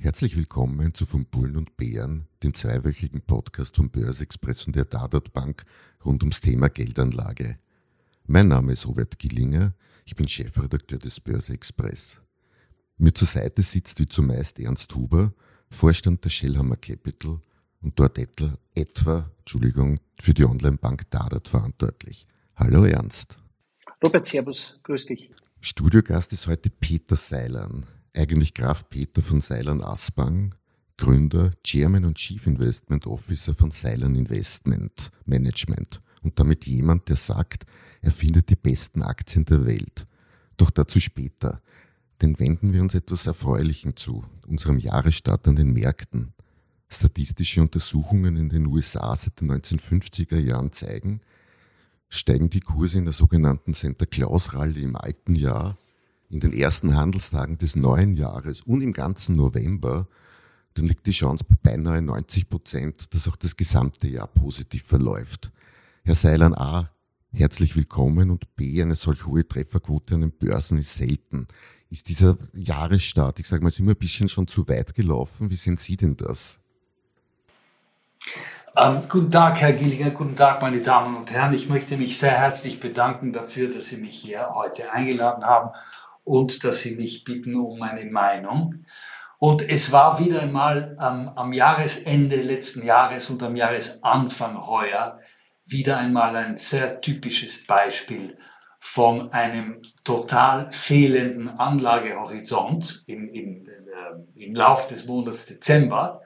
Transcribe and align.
Herzlich 0.00 0.36
willkommen 0.36 0.94
zu 0.94 1.06
Von 1.06 1.26
Bullen 1.26 1.56
und 1.56 1.76
Bären, 1.76 2.28
dem 2.44 2.54
zweiwöchigen 2.54 3.20
Podcast 3.20 3.74
von 3.74 3.90
Börse-Express 3.90 4.68
und 4.68 4.76
der 4.76 4.84
Dadat 4.84 5.32
Bank 5.32 5.64
rund 6.04 6.22
ums 6.22 6.40
Thema 6.40 6.68
Geldanlage. 6.68 7.58
Mein 8.24 8.46
Name 8.46 8.74
ist 8.74 8.86
Robert 8.86 9.18
Gillinger, 9.18 9.74
ich 10.04 10.14
bin 10.14 10.28
Chefredakteur 10.28 11.00
des 11.00 11.18
Börse-Express. 11.18 12.20
Mir 12.98 13.12
zur 13.12 13.26
Seite 13.26 13.60
sitzt 13.64 13.98
wie 13.98 14.06
zumeist 14.06 14.60
Ernst 14.60 14.94
Huber, 14.94 15.34
Vorstand 15.68 16.24
der 16.24 16.30
Shellhammer 16.30 16.76
Capital 16.76 17.40
und 17.80 17.98
dort 17.98 18.18
etwa, 18.18 19.28
Entschuldigung, 19.40 19.98
für 20.20 20.32
die 20.32 20.44
Online-Bank 20.44 21.10
Dadat 21.10 21.48
verantwortlich. 21.48 22.24
Hallo 22.54 22.84
Ernst. 22.84 23.36
Robert, 24.00 24.28
Servus, 24.28 24.78
grüß 24.84 25.06
dich. 25.06 25.32
Studiogast 25.60 26.32
ist 26.32 26.46
heute 26.46 26.70
Peter 26.70 27.16
Seilern 27.16 27.84
eigentlich 28.16 28.54
Graf 28.54 28.88
Peter 28.88 29.22
von 29.22 29.40
Seilern 29.40 29.82
Aspang, 29.82 30.54
Gründer, 30.96 31.52
Chairman 31.64 32.04
und 32.04 32.16
Chief 32.16 32.46
Investment 32.46 33.06
Officer 33.06 33.54
von 33.54 33.70
Seilern 33.70 34.14
Investment 34.14 35.10
Management 35.24 36.00
und 36.22 36.38
damit 36.38 36.66
jemand, 36.66 37.08
der 37.08 37.16
sagt, 37.16 37.64
er 38.00 38.10
findet 38.10 38.50
die 38.50 38.56
besten 38.56 39.02
Aktien 39.02 39.44
der 39.44 39.64
Welt. 39.66 40.06
Doch 40.56 40.70
dazu 40.70 41.00
später. 41.00 41.62
Denn 42.20 42.38
wenden 42.40 42.72
wir 42.72 42.82
uns 42.82 42.94
etwas 42.94 43.26
Erfreulichem 43.26 43.94
zu, 43.94 44.24
unserem 44.46 44.78
Jahresstart 44.78 45.46
an 45.46 45.56
den 45.56 45.72
Märkten. 45.72 46.34
Statistische 46.88 47.60
Untersuchungen 47.60 48.36
in 48.36 48.48
den 48.48 48.66
USA 48.66 49.14
seit 49.14 49.40
den 49.40 49.52
1950er 49.52 50.38
Jahren 50.38 50.72
zeigen, 50.72 51.20
steigen 52.08 52.50
die 52.50 52.60
Kurse 52.60 52.98
in 52.98 53.04
der 53.04 53.12
sogenannten 53.12 53.74
Santa 53.74 54.06
Claus 54.06 54.54
Rallye 54.54 54.82
im 54.82 54.96
alten 54.96 55.34
Jahr 55.34 55.78
in 56.30 56.40
den 56.40 56.52
ersten 56.52 56.94
Handelstagen 56.94 57.58
des 57.58 57.76
neuen 57.76 58.14
Jahres 58.14 58.60
und 58.60 58.82
im 58.82 58.92
ganzen 58.92 59.36
November, 59.36 60.06
dann 60.74 60.86
liegt 60.86 61.06
die 61.06 61.12
Chance 61.12 61.44
bei 61.48 61.56
beinahe 61.60 62.02
90 62.02 62.48
Prozent, 62.48 63.14
dass 63.14 63.28
auch 63.28 63.36
das 63.36 63.56
gesamte 63.56 64.08
Jahr 64.08 64.28
positiv 64.28 64.84
verläuft. 64.84 65.50
Herr 66.04 66.14
Seilan 66.14 66.54
A., 66.54 66.90
herzlich 67.32 67.76
willkommen 67.76 68.30
und 68.30 68.54
B, 68.56 68.80
eine 68.80 68.94
solch 68.94 69.26
hohe 69.26 69.46
Trefferquote 69.46 70.14
an 70.14 70.20
den 70.22 70.32
Börsen 70.32 70.78
ist 70.78 70.94
selten. 70.94 71.46
Ist 71.90 72.08
dieser 72.10 72.36
Jahresstart, 72.52 73.40
ich 73.40 73.48
sage 73.48 73.62
mal, 73.62 73.70
ist 73.70 73.80
immer 73.80 73.92
ein 73.92 73.96
bisschen 73.96 74.28
schon 74.28 74.46
zu 74.46 74.68
weit 74.68 74.94
gelaufen? 74.94 75.50
Wie 75.50 75.56
sehen 75.56 75.78
Sie 75.78 75.96
denn 75.96 76.16
das? 76.16 76.60
Ähm, 78.76 79.02
guten 79.08 79.30
Tag, 79.30 79.58
Herr 79.60 79.72
Gillinger, 79.72 80.10
guten 80.10 80.36
Tag, 80.36 80.60
meine 80.60 80.80
Damen 80.80 81.16
und 81.16 81.32
Herren. 81.32 81.54
Ich 81.54 81.68
möchte 81.68 81.96
mich 81.96 82.18
sehr 82.18 82.32
herzlich 82.32 82.78
bedanken 82.78 83.32
dafür, 83.32 83.72
dass 83.72 83.86
Sie 83.86 83.96
mich 83.96 84.14
hier 84.14 84.50
heute 84.54 84.92
eingeladen 84.92 85.44
haben 85.44 85.70
und 86.28 86.62
dass 86.62 86.80
Sie 86.82 86.94
mich 86.94 87.24
bitten 87.24 87.56
um 87.56 87.78
meine 87.78 88.04
Meinung. 88.10 88.84
Und 89.38 89.62
es 89.62 89.92
war 89.92 90.18
wieder 90.18 90.42
einmal 90.42 90.96
ähm, 91.00 91.30
am 91.34 91.52
Jahresende 91.52 92.36
letzten 92.42 92.84
Jahres 92.84 93.30
und 93.30 93.42
am 93.42 93.56
Jahresanfang 93.56 94.66
heuer 94.66 95.20
wieder 95.64 95.98
einmal 95.98 96.34
ein 96.36 96.56
sehr 96.56 97.00
typisches 97.00 97.66
Beispiel 97.66 98.36
von 98.78 99.32
einem 99.32 99.80
total 100.04 100.70
fehlenden 100.70 101.48
Anlagehorizont 101.58 103.04
im, 103.06 103.28
im, 103.32 103.66
äh, 103.66 104.44
im 104.44 104.54
Lauf 104.54 104.86
des 104.86 105.06
Monats 105.06 105.46
Dezember. 105.46 106.22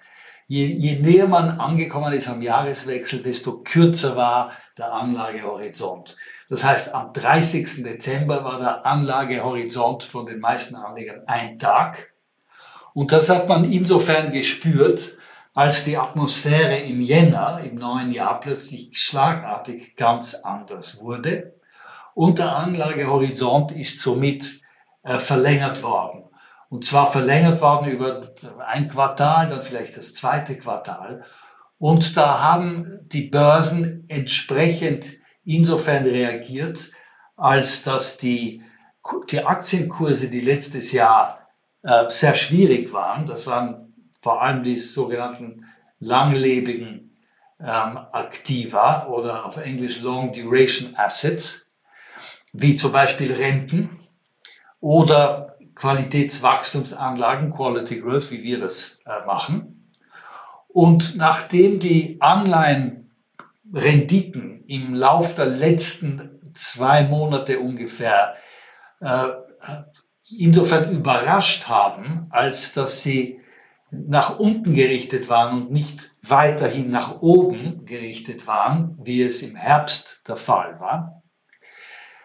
Je, 0.47 0.67
je 0.67 0.99
näher 0.99 1.29
man 1.29 1.61
angekommen 1.61 2.13
ist 2.13 2.29
am 2.29 2.43
Jahreswechsel, 2.43 3.23
desto 3.23 3.63
kürzer 3.63 4.17
war 4.17 4.53
der 4.77 4.93
Anlagehorizont. 4.93 6.17
Das 6.53 6.65
heißt, 6.65 6.95
am 6.95 7.15
30. 7.15 7.83
Dezember 7.83 8.45
war 8.45 8.59
der 8.59 8.85
Anlagehorizont 8.85 10.03
von 10.03 10.27
den 10.27 10.39
meisten 10.39 10.75
Anlegern 10.75 11.23
ein 11.27 11.59
Tag. 11.59 12.13
Und 12.93 13.11
das 13.11 13.31
hat 13.31 13.49
man 13.49 13.65
insofern 13.65 14.33
gespürt, 14.33 15.17
als 15.55 15.85
die 15.85 15.97
Atmosphäre 15.97 16.77
im 16.77 17.01
Jänner, 17.01 17.63
im 17.65 17.77
neuen 17.77 18.13
Jahr, 18.13 18.39
plötzlich 18.39 18.91
schlagartig 18.99 19.97
ganz 19.97 20.35
anders 20.35 21.01
wurde. 21.01 21.55
Und 22.13 22.39
der 22.39 22.55
Anlagehorizont 22.55 23.73
ist 23.73 24.01
somit 24.01 24.61
äh, 25.05 25.19
verlängert 25.19 25.83
worden. 25.83 26.25
Und 26.69 26.85
zwar 26.85 27.11
verlängert 27.11 27.63
worden 27.63 27.91
über 27.91 28.31
ein 28.67 28.89
Quartal, 28.89 29.49
dann 29.49 29.63
vielleicht 29.63 29.97
das 29.97 30.13
zweite 30.13 30.59
Quartal. 30.59 31.25
Und 31.79 32.15
da 32.19 32.43
haben 32.43 32.87
die 33.07 33.29
Börsen 33.29 34.05
entsprechend 34.09 35.22
insofern 35.45 36.05
reagiert, 36.05 36.91
als 37.37 37.83
dass 37.83 38.19
die, 38.19 38.63
die 39.31 39.45
Aktienkurse, 39.45 40.29
die 40.29 40.41
letztes 40.41 40.93
Jahr 40.93 41.49
äh, 41.83 42.09
sehr 42.09 42.35
schwierig 42.35 42.93
waren, 42.93 43.27
das 43.27 43.47
waren 43.47 43.95
vor 44.21 44.43
allem 44.43 44.63
die 44.63 44.77
sogenannten 44.77 45.65
langlebigen 45.99 47.17
ähm, 47.61 47.99
Aktiva 48.13 49.07
oder 49.07 49.45
auf 49.45 49.57
Englisch 49.57 50.01
Long 50.01 50.33
Duration 50.33 50.95
Assets, 50.97 51.63
wie 52.53 52.75
zum 52.75 52.93
Beispiel 52.93 53.33
Renten 53.33 53.99
oder 54.81 55.57
Qualitätswachstumsanlagen, 55.75 57.51
Quality 57.51 58.01
Growth, 58.01 58.31
wie 58.31 58.43
wir 58.43 58.59
das 58.59 58.99
äh, 59.07 59.25
machen. 59.27 59.91
Und 60.69 61.17
nachdem 61.17 61.79
die 61.79 62.21
Anleihen 62.21 63.02
Renditen 63.73 64.65
im 64.67 64.95
Lauf 64.95 65.35
der 65.35 65.47
letzten 65.47 66.41
zwei 66.55 67.03
Monate 67.05 67.59
ungefähr 67.59 68.35
äh, 69.01 69.29
insofern 70.39 70.91
überrascht 70.91 71.69
haben, 71.69 72.23
als 72.31 72.73
dass 72.75 73.03
sie 73.03 73.41
nach 73.91 74.39
unten 74.39 74.75
gerichtet 74.75 75.29
waren 75.29 75.63
und 75.63 75.71
nicht 75.71 76.15
weiterhin 76.23 76.91
nach 76.91 77.21
oben 77.21 77.85
gerichtet 77.85 78.47
waren, 78.47 78.99
wie 79.03 79.23
es 79.23 79.43
im 79.43 79.55
Herbst 79.55 80.23
der 80.27 80.37
Fall 80.37 80.81
war, 80.81 81.23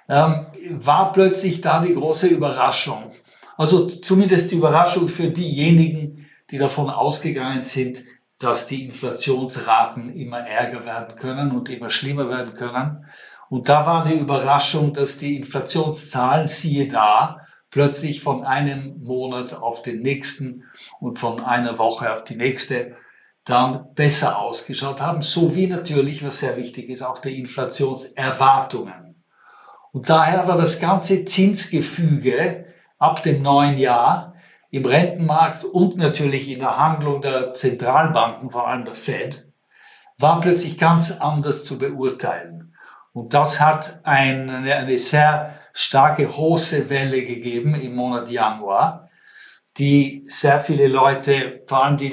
ähm, 0.08 0.48
war 0.72 1.12
plötzlich 1.12 1.60
da 1.62 1.82
die 1.82 1.94
große 1.94 2.28
Überraschung. 2.28 3.12
Also 3.58 3.86
zumindest 3.86 4.52
die 4.52 4.56
Überraschung 4.56 5.08
für 5.08 5.30
diejenigen, 5.30 6.30
die 6.52 6.58
davon 6.58 6.90
ausgegangen 6.90 7.64
sind, 7.64 8.04
dass 8.40 8.68
die 8.68 8.86
Inflationsraten 8.86 10.14
immer 10.14 10.40
ärger 10.40 10.86
werden 10.86 11.16
können 11.16 11.52
und 11.52 11.70
immer 11.70 11.90
schlimmer 11.90 12.30
werden 12.30 12.54
können. 12.54 13.06
Und 13.50 13.70
da 13.70 13.86
war 13.86 14.04
die 14.04 14.14
Überraschung, 14.14 14.94
dass 14.94 15.18
die 15.18 15.38
Inflationszahlen, 15.38 16.48
siehe 16.48 16.88
da, 16.88 17.42
plötzlich 17.70 18.22
von 18.22 18.44
einem 18.44 19.02
Monat 19.04 19.54
auf 19.54 19.82
den 19.82 20.02
nächsten 20.02 20.64
und 21.00 21.20
von 21.20 21.44
einer 21.44 21.78
Woche 21.80 22.14
auf 22.14 22.24
die 22.24 22.36
nächste 22.36 22.96
dann 23.44 23.94
besser 23.94 24.40
ausgeschaut 24.40 25.02
haben, 25.02 25.22
sowie 25.22 25.68
natürlich, 25.68 26.24
was 26.24 26.40
sehr 26.40 26.58
wichtig 26.58 26.90
ist, 26.90 27.02
auch 27.02 27.20
die 27.20 27.40
Inflationserwartungen. 27.40 29.24
Und 29.94 30.10
daher 30.10 30.48
war 30.48 30.58
das 30.58 30.80
ganze 30.80 31.24
Zinsgefüge 31.24 32.66
ab 33.00 33.24
dem 33.24 33.42
neuen 33.42 33.78
Jahr 33.78 34.36
im 34.70 34.86
Rentenmarkt 34.86 35.64
und 35.64 35.98
natürlich 35.98 36.50
in 36.50 36.60
der 36.60 36.78
Handlung 36.78 37.22
der 37.22 37.54
Zentralbanken, 37.54 38.52
vor 38.52 38.68
allem 38.68 38.86
der 38.86 38.96
Fed, 38.96 39.48
war 40.18 40.40
plötzlich 40.40 40.78
ganz 40.78 41.12
anders 41.12 41.66
zu 41.66 41.78
beurteilen. 41.78 42.76
Und 43.14 43.34
das 43.34 43.60
hat 43.60 44.02
eine, 44.04 44.76
eine 44.76 44.98
sehr 44.98 45.56
starke 45.74 46.26
große 46.26 46.90
Welle 46.90 47.24
gegeben 47.24 47.76
im 47.76 47.96
Monat 47.96 48.30
Januar, 48.30 49.10
die 49.78 50.24
sehr 50.28 50.60
viele 50.60 50.88
Leute, 50.88 51.64
vor 51.68 51.86
allem 51.86 51.98
die, 51.98 52.10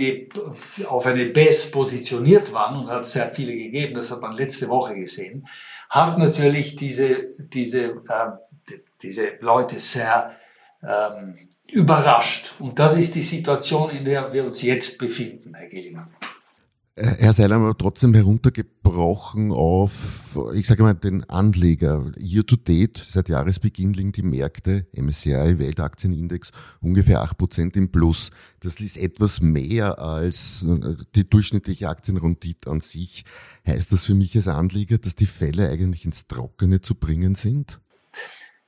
die 0.76 0.86
auf 0.86 1.06
eine 1.06 1.24
BES 1.26 1.70
positioniert 1.70 2.52
waren 2.52 2.76
und 2.76 2.90
hat 2.90 3.06
sehr 3.06 3.28
viele 3.28 3.52
gegeben, 3.52 3.94
das 3.94 4.10
hat 4.10 4.20
man 4.20 4.32
letzte 4.32 4.68
Woche 4.68 4.94
gesehen, 4.94 5.48
hat 5.88 6.18
natürlich 6.18 6.76
diese, 6.76 7.28
diese, 7.38 7.84
äh, 7.84 8.76
diese 9.02 9.32
Leute 9.40 9.78
sehr 9.78 10.36
ähm, 10.82 11.36
überrascht. 11.72 12.54
Und 12.58 12.78
das 12.78 12.96
ist 12.96 13.14
die 13.14 13.22
Situation, 13.22 13.90
in 13.90 14.04
der 14.04 14.32
wir 14.32 14.44
uns 14.44 14.62
jetzt 14.62 14.98
befinden, 14.98 15.54
Herr 15.54 15.68
Gillinger. 15.68 16.08
Äh, 16.96 17.16
Herr 17.18 17.32
Seiler, 17.32 17.56
aber 17.56 17.76
trotzdem 17.76 18.14
heruntergebrochen 18.14 19.50
auf, 19.50 20.38
ich 20.54 20.66
sage 20.68 20.84
mal, 20.84 20.94
den 20.94 21.24
Anleger. 21.24 22.12
Year 22.16 22.46
to 22.46 22.54
date, 22.54 22.98
seit 22.98 23.28
Jahresbeginn 23.28 23.92
liegen 23.92 24.12
die 24.12 24.22
Märkte, 24.22 24.86
MSCI 24.92 25.58
Weltaktienindex, 25.58 26.52
ungefähr 26.80 27.20
acht 27.20 27.36
Prozent 27.36 27.76
im 27.76 27.90
Plus. 27.90 28.30
Das 28.60 28.76
ist 28.76 28.96
etwas 28.96 29.40
mehr 29.40 29.98
als 29.98 30.64
äh, 30.64 30.94
die 31.16 31.28
durchschnittliche 31.28 31.88
Aktienrendite 31.88 32.70
an 32.70 32.80
sich. 32.80 33.24
Heißt 33.66 33.90
das 33.92 34.04
für 34.04 34.14
mich 34.14 34.36
als 34.36 34.46
Anleger, 34.46 34.98
dass 34.98 35.16
die 35.16 35.26
Fälle 35.26 35.68
eigentlich 35.68 36.04
ins 36.04 36.28
Trockene 36.28 36.80
zu 36.80 36.94
bringen 36.94 37.34
sind? 37.34 37.80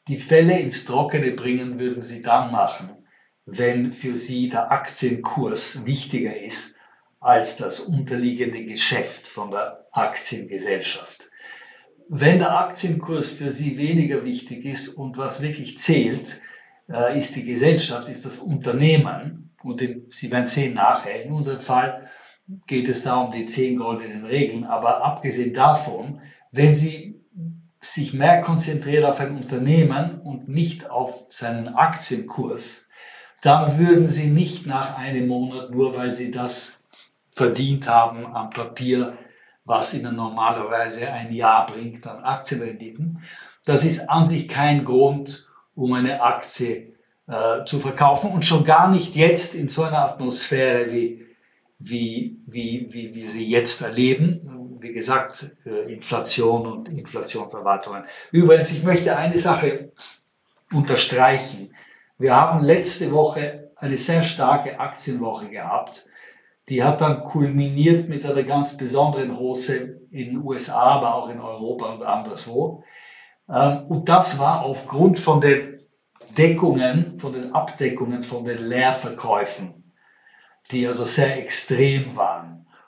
Die 0.09 0.19
Fälle 0.19 0.59
ins 0.61 0.85
Trockene 0.85 1.33
bringen 1.33 1.81
würden 1.81 2.01
Sie 2.01 2.23
dann 2.23 2.53
machen, 2.53 2.91
wenn 3.45 3.91
für 3.91 4.17
Sie 4.17 4.49
der 4.49 4.71
Aktienkurs 4.71 5.85
wichtiger 5.85 6.37
ist 6.37 6.77
als 7.19 7.57
das 7.57 7.81
unterliegende 7.81 8.65
Geschäft 8.65 9.27
von 9.27 9.51
der 9.51 9.89
Aktiengesellschaft. 9.91 11.29
Wenn 12.09 12.39
der 12.39 12.57
Aktienkurs 12.57 13.31
für 13.31 13.51
Sie 13.51 13.79
weniger 13.79 14.25
wichtig 14.25 14.65
ist 14.65 14.89
und 14.91 15.17
was 15.17 15.43
wirklich 15.43 15.77
zählt, 15.79 16.41
äh, 16.89 17.19
ist 17.19 17.35
die 17.35 17.43
Gesellschaft, 17.43 18.09
ist 18.09 18.25
das 18.25 18.39
Unternehmen. 18.39 19.57
Und 19.65 19.81
Sie 20.11 20.31
werden 20.31 20.47
sehen 20.47 20.75
nachher, 20.75 21.25
in 21.25 21.33
unserem 21.33 21.61
Fall 21.61 22.09
geht 22.69 22.89
es 22.89 23.03
da 23.03 23.17
um 23.17 23.33
die 23.33 23.47
zehn 23.47 23.77
goldenen 23.77 24.25
Regeln. 24.25 24.63
Aber 24.63 25.03
abgesehen 25.03 25.53
davon, 25.53 26.21
wenn 26.53 26.77
Sie 26.77 27.16
sich 27.87 28.13
mehr 28.13 28.41
konzentriert 28.41 29.05
auf 29.05 29.21
ein 29.21 29.37
Unternehmen 29.37 30.21
und 30.21 30.49
nicht 30.49 30.91
auf 30.91 31.27
seinen 31.29 31.69
Aktienkurs, 31.69 32.87
dann 33.43 33.79
würden 33.79 34.07
Sie 34.07 34.29
nicht 34.29 34.67
nach 34.67 34.97
einem 34.97 35.29
Monat, 35.29 35.71
nur 35.71 35.95
weil 35.97 36.15
Sie 36.15 36.31
das 36.31 36.79
verdient 37.31 37.87
haben 37.89 38.27
am 38.27 38.51
Papier, 38.51 39.17
was 39.65 39.95
ihnen 39.95 40.17
normalerweise 40.17 41.11
ein 41.13 41.33
Jahr 41.33 41.67
bringt 41.67 42.07
an 42.07 42.25
Aktienrenditen. 42.25 43.23
Das 43.65 43.85
ist 43.85 44.09
an 44.09 44.27
sich 44.27 44.49
kein 44.49 44.85
Grund, 44.85 45.49
um 45.75 45.93
eine 45.93 46.23
Aktie 46.23 46.95
äh, 47.27 47.65
zu 47.67 47.81
verkaufen 47.81 48.31
und 48.31 48.45
schon 48.45 48.65
gar 48.65 48.89
nicht 48.89 49.17
jetzt 49.17 49.55
in 49.55 49.69
so 49.69 49.83
einer 49.83 50.05
Atmosphäre 50.05 50.91
wie, 50.93 51.27
wie, 51.79 52.39
wie, 52.47 52.89
wie 52.91 53.15
wir 53.15 53.29
sie 53.29 53.49
jetzt 53.49 53.83
erleben. 53.83 54.41
Wie 54.81 54.93
gesagt, 54.93 55.47
äh, 55.67 55.93
Inflation 55.93 56.67
und 56.67 56.89
Inflationserwartungen. 56.89 58.05
Übrigens, 58.33 58.73
ich 58.73 58.83
möchte 58.83 59.17
eine 59.17 59.39
Sache 59.39 59.93
unterstreichen. 60.73 61.75
Wir 62.19 62.35
haben 62.35 62.65
letzte 62.65 63.13
Woche 63.13 63.71
eine 63.77 63.99
sehr 63.99 64.23
starke 64.23 64.81
Aktienwoche 64.81 65.49
gehabt 65.49 66.07
die 66.69 66.83
hat 66.83 67.01
dann 67.01 67.23
kulminiert 67.23 68.09
mit 68.09 68.25
einer 68.25 68.43
ganz 68.43 68.77
besonderen 68.77 69.39
Hose 69.39 70.01
in 70.11 70.31
den 70.31 70.45
USA, 70.45 70.81
aber 70.81 71.15
auch 71.15 71.29
in 71.29 71.41
Europa 71.41 71.87
und 71.87 72.03
anderswo. 72.03 72.83
Ähm, 73.49 73.87
und 73.89 74.09
das 74.09 74.39
war 74.39 74.65
aufgrund 74.65 75.19
von 75.19 75.41
den 75.41 75.81
Deckungen, 76.37 77.19
von 77.19 77.33
den 77.33 77.55
Abdeckungen, 77.55 78.23
von 78.23 78.45
den 78.45 78.65
Leerverkäufen, 78.65 79.93
die 80.71 80.87
also 80.87 81.05
sehr 81.05 81.39
extrem 81.39 82.17
waren. 82.17 82.36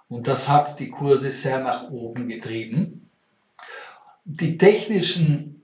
Und 0.08 0.26
das 0.26 0.48
hat 0.48 0.78
die 0.78 0.90
Kurse 0.90 1.32
sehr 1.32 1.60
nach 1.60 1.90
oben 1.90 2.28
getrieben. 2.28 3.10
Die 4.24 4.56
technischen 4.56 5.62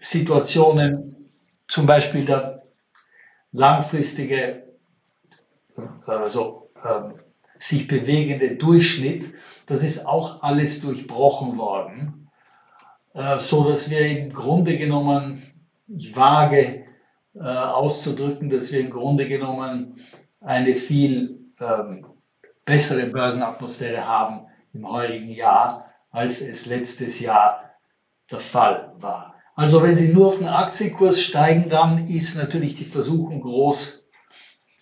Situationen, 0.00 1.30
zum 1.66 1.86
Beispiel 1.86 2.24
der 2.24 2.62
langfristige 3.52 4.68
also 6.06 6.70
ähm, 6.84 7.14
sich 7.58 7.86
bewegende 7.86 8.56
Durchschnitt, 8.56 9.34
das 9.66 9.82
ist 9.82 10.06
auch 10.06 10.42
alles 10.42 10.80
durchbrochen 10.80 11.58
worden, 11.58 12.30
äh, 13.14 13.38
so 13.38 13.68
dass 13.68 13.90
wir 13.90 14.00
im 14.00 14.32
Grunde 14.32 14.76
genommen, 14.76 15.42
ich 15.88 16.14
wage 16.14 16.84
äh, 17.34 17.40
auszudrücken, 17.40 18.50
dass 18.50 18.72
wir 18.72 18.80
im 18.80 18.90
Grunde 18.90 19.28
genommen 19.28 20.00
eine 20.40 20.74
viel 20.74 21.50
ähm, 21.60 22.06
bessere 22.68 23.06
Börsenatmosphäre 23.06 24.06
haben 24.06 24.46
im 24.74 24.86
heurigen 24.88 25.30
Jahr, 25.30 25.86
als 26.10 26.42
es 26.42 26.66
letztes 26.66 27.18
Jahr 27.18 27.70
der 28.30 28.40
Fall 28.40 28.92
war. 28.98 29.34
Also 29.56 29.82
wenn 29.82 29.96
Sie 29.96 30.12
nur 30.12 30.28
auf 30.28 30.36
den 30.38 30.48
Aktienkurs 30.48 31.20
steigen, 31.20 31.70
dann 31.70 32.06
ist 32.06 32.36
natürlich 32.36 32.76
die 32.76 32.84
Versuchung 32.84 33.40
groß, 33.40 34.06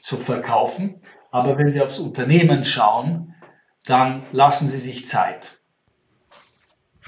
zu 0.01 0.17
verkaufen. 0.17 1.01
Aber 1.31 1.57
wenn 1.59 1.71
Sie 1.71 1.81
aufs 1.81 1.99
Unternehmen 1.99 2.65
schauen, 2.65 3.35
dann 3.85 4.25
lassen 4.33 4.69
Sie 4.69 4.81
sich 4.81 5.07
Zeit. 5.07 5.61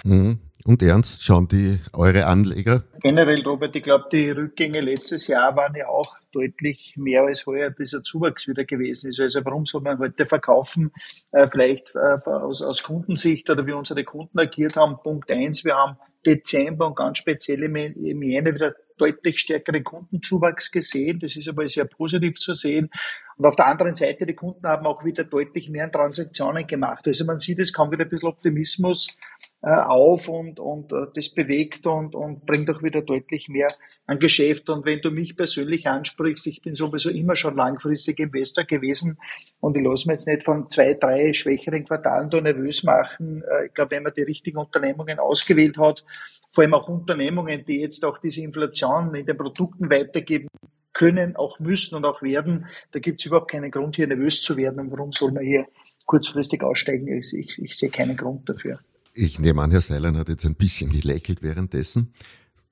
Mhm. 0.04 0.40
Und 0.68 0.82
ernst 0.82 1.24
schauen 1.24 1.48
die 1.48 1.78
eure 1.94 2.26
Anleger? 2.26 2.84
Generell, 3.00 3.40
Robert, 3.40 3.74
ich 3.74 3.82
glaube, 3.82 4.04
die 4.12 4.28
Rückgänge 4.28 4.82
letztes 4.82 5.26
Jahr 5.26 5.56
waren 5.56 5.74
ja 5.74 5.86
auch 5.88 6.18
deutlich 6.30 6.92
mehr 6.98 7.22
als 7.22 7.46
heuer 7.46 7.70
dieser 7.70 8.02
Zuwachs 8.02 8.46
wieder 8.46 8.66
gewesen 8.66 9.08
ist. 9.08 9.18
Also 9.18 9.42
warum 9.46 9.64
soll 9.64 9.80
man 9.80 9.98
heute 9.98 10.26
verkaufen? 10.26 10.92
Äh, 11.32 11.48
vielleicht 11.48 11.94
äh, 11.94 12.20
aus, 12.28 12.60
aus 12.60 12.82
Kundensicht 12.82 13.48
oder 13.48 13.66
wie 13.66 13.72
unsere 13.72 14.04
Kunden 14.04 14.38
agiert 14.38 14.76
haben. 14.76 14.98
Punkt 15.02 15.30
eins, 15.30 15.64
wir 15.64 15.74
haben 15.74 15.96
Dezember 16.26 16.88
und 16.88 16.96
ganz 16.96 17.16
speziell 17.16 17.62
im 17.62 18.22
Jänner 18.22 18.54
wieder 18.54 18.74
deutlich 18.98 19.38
stärkeren 19.38 19.82
Kundenzuwachs 19.82 20.70
gesehen. 20.70 21.18
Das 21.18 21.34
ist 21.34 21.48
aber 21.48 21.66
sehr 21.66 21.86
positiv 21.86 22.34
zu 22.34 22.52
sehen. 22.52 22.90
Und 23.38 23.46
auf 23.46 23.54
der 23.54 23.68
anderen 23.68 23.94
Seite, 23.94 24.26
die 24.26 24.34
Kunden 24.34 24.66
haben 24.66 24.84
auch 24.84 25.04
wieder 25.04 25.22
deutlich 25.22 25.70
mehr 25.70 25.90
Transaktionen 25.90 26.66
gemacht. 26.66 27.06
Also 27.06 27.24
man 27.24 27.38
sieht, 27.38 27.60
es 27.60 27.72
kommt 27.72 27.92
wieder 27.92 28.02
ein 28.02 28.10
bisschen 28.10 28.28
Optimismus 28.28 29.16
äh, 29.62 29.70
auf 29.70 30.28
und, 30.28 30.58
und 30.58 30.92
äh, 30.92 31.06
das 31.14 31.28
bewegt 31.28 31.86
und, 31.86 32.16
und 32.16 32.44
bringt 32.46 32.68
auch 32.68 32.82
wieder 32.82 33.00
deutlich 33.00 33.48
mehr 33.48 33.68
an 34.06 34.18
Geschäft. 34.18 34.68
Und 34.70 34.84
wenn 34.86 35.02
du 35.02 35.12
mich 35.12 35.36
persönlich 35.36 35.86
ansprichst, 35.86 36.48
ich 36.48 36.62
bin 36.62 36.74
sowieso 36.74 37.10
immer 37.10 37.36
schon 37.36 37.54
langfristig 37.54 38.18
Investor 38.18 38.64
gewesen 38.64 39.18
und 39.60 39.76
ich 39.76 39.84
lasse 39.84 40.08
mir 40.08 40.14
jetzt 40.14 40.26
nicht 40.26 40.42
von 40.42 40.68
zwei, 40.68 40.94
drei 40.94 41.32
schwächeren 41.32 41.84
Quartalen 41.84 42.30
da 42.30 42.40
nervös 42.40 42.82
machen. 42.82 43.44
Äh, 43.44 43.66
ich 43.66 43.74
glaube, 43.74 43.92
wenn 43.92 44.02
man 44.02 44.14
die 44.14 44.22
richtigen 44.22 44.58
Unternehmungen 44.58 45.20
ausgewählt 45.20 45.78
hat, 45.78 46.04
vor 46.50 46.64
allem 46.64 46.74
auch 46.74 46.88
Unternehmungen, 46.88 47.64
die 47.64 47.82
jetzt 47.82 48.04
auch 48.04 48.18
diese 48.18 48.40
Inflation 48.40 49.14
in 49.14 49.26
den 49.26 49.36
Produkten 49.36 49.88
weitergeben 49.90 50.48
können, 50.98 51.36
auch 51.36 51.60
müssen 51.60 51.94
und 51.94 52.04
auch 52.04 52.22
werden. 52.22 52.66
Da 52.90 52.98
gibt 52.98 53.20
es 53.20 53.26
überhaupt 53.26 53.50
keinen 53.52 53.70
Grund, 53.70 53.94
hier 53.94 54.08
nervös 54.08 54.42
zu 54.42 54.56
werden. 54.56 54.80
Und 54.80 54.90
warum 54.90 55.12
soll 55.12 55.30
man 55.30 55.44
hier 55.44 55.66
kurzfristig 56.06 56.62
aussteigen? 56.62 57.06
Ich, 57.06 57.32
ich, 57.32 57.62
ich 57.62 57.76
sehe 57.76 57.88
keinen 57.88 58.16
Grund 58.16 58.48
dafür. 58.48 58.80
Ich 59.14 59.38
nehme 59.38 59.62
an, 59.62 59.70
Herr 59.70 59.80
Seilern 59.80 60.16
hat 60.16 60.28
jetzt 60.28 60.44
ein 60.44 60.56
bisschen 60.56 60.90
gelächelt 60.90 61.40
währenddessen. 61.40 62.12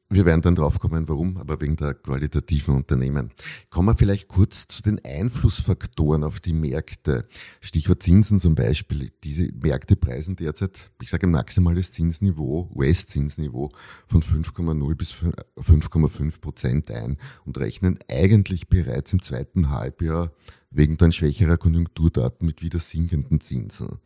Wir 0.09 0.25
werden 0.25 0.41
dann 0.41 0.55
draufkommen, 0.55 1.09
warum, 1.09 1.37
aber 1.37 1.61
wegen 1.61 1.75
der 1.75 1.95
qualitativen 1.95 2.77
Unternehmen. 2.77 3.33
Kommen 3.71 3.89
wir 3.89 3.97
vielleicht 3.97 4.29
kurz 4.29 4.69
zu 4.69 4.81
den 4.81 5.05
Einflussfaktoren 5.05 6.23
auf 6.23 6.39
die 6.39 6.53
Märkte. 6.53 7.27
Stichwort 7.61 8.05
Zinsen 8.05 8.39
zum 8.39 8.55
Beispiel. 8.55 9.11
Diese 9.25 9.51
Märkte 9.53 9.97
preisen 9.97 10.37
derzeit, 10.37 10.93
ich 11.03 11.11
sage 11.11 11.27
maximales 11.27 11.91
Zinsniveau, 11.91 12.71
US-Zinsniveau 12.73 13.69
von 14.07 14.23
5,0 14.23 14.95
bis 14.95 15.13
5,5 15.13 16.41
Prozent 16.41 16.91
ein 16.93 17.17
und 17.45 17.59
rechnen 17.59 17.99
eigentlich 18.09 18.69
bereits 18.69 19.13
im 19.13 19.21
zweiten 19.21 19.71
Halbjahr 19.71 20.31
wegen 20.71 20.99
dann 20.99 21.11
schwächerer 21.11 21.57
Konjunkturdaten 21.57 22.47
mit 22.47 22.63
wieder 22.63 22.79
sinkenden 22.79 23.41
Zinsen 23.41 23.99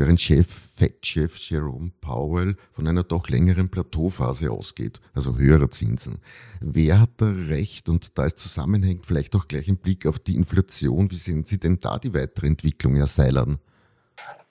während 0.00 0.20
Chef, 0.20 0.46
Fed-Chef 0.76 1.36
Jerome 1.36 1.92
Powell 2.00 2.56
von 2.72 2.88
einer 2.88 3.04
doch 3.04 3.28
längeren 3.28 3.68
Plateauphase 3.68 4.50
ausgeht, 4.50 4.98
also 5.12 5.36
höherer 5.36 5.70
Zinsen. 5.70 6.20
Wer 6.60 7.00
hat 7.00 7.10
da 7.18 7.30
recht? 7.48 7.88
Und 7.90 8.16
da 8.16 8.24
es 8.24 8.34
zusammenhängt, 8.34 9.06
vielleicht 9.06 9.36
auch 9.36 9.46
gleich 9.46 9.68
im 9.68 9.76
Blick 9.76 10.06
auf 10.06 10.18
die 10.18 10.36
Inflation. 10.36 11.10
Wie 11.10 11.16
sehen 11.16 11.44
Sie 11.44 11.58
denn 11.58 11.80
da 11.80 11.98
die 11.98 12.14
weitere 12.14 12.46
Entwicklung, 12.46 12.96
Herr 12.96 13.06
Seilern? 13.06 13.58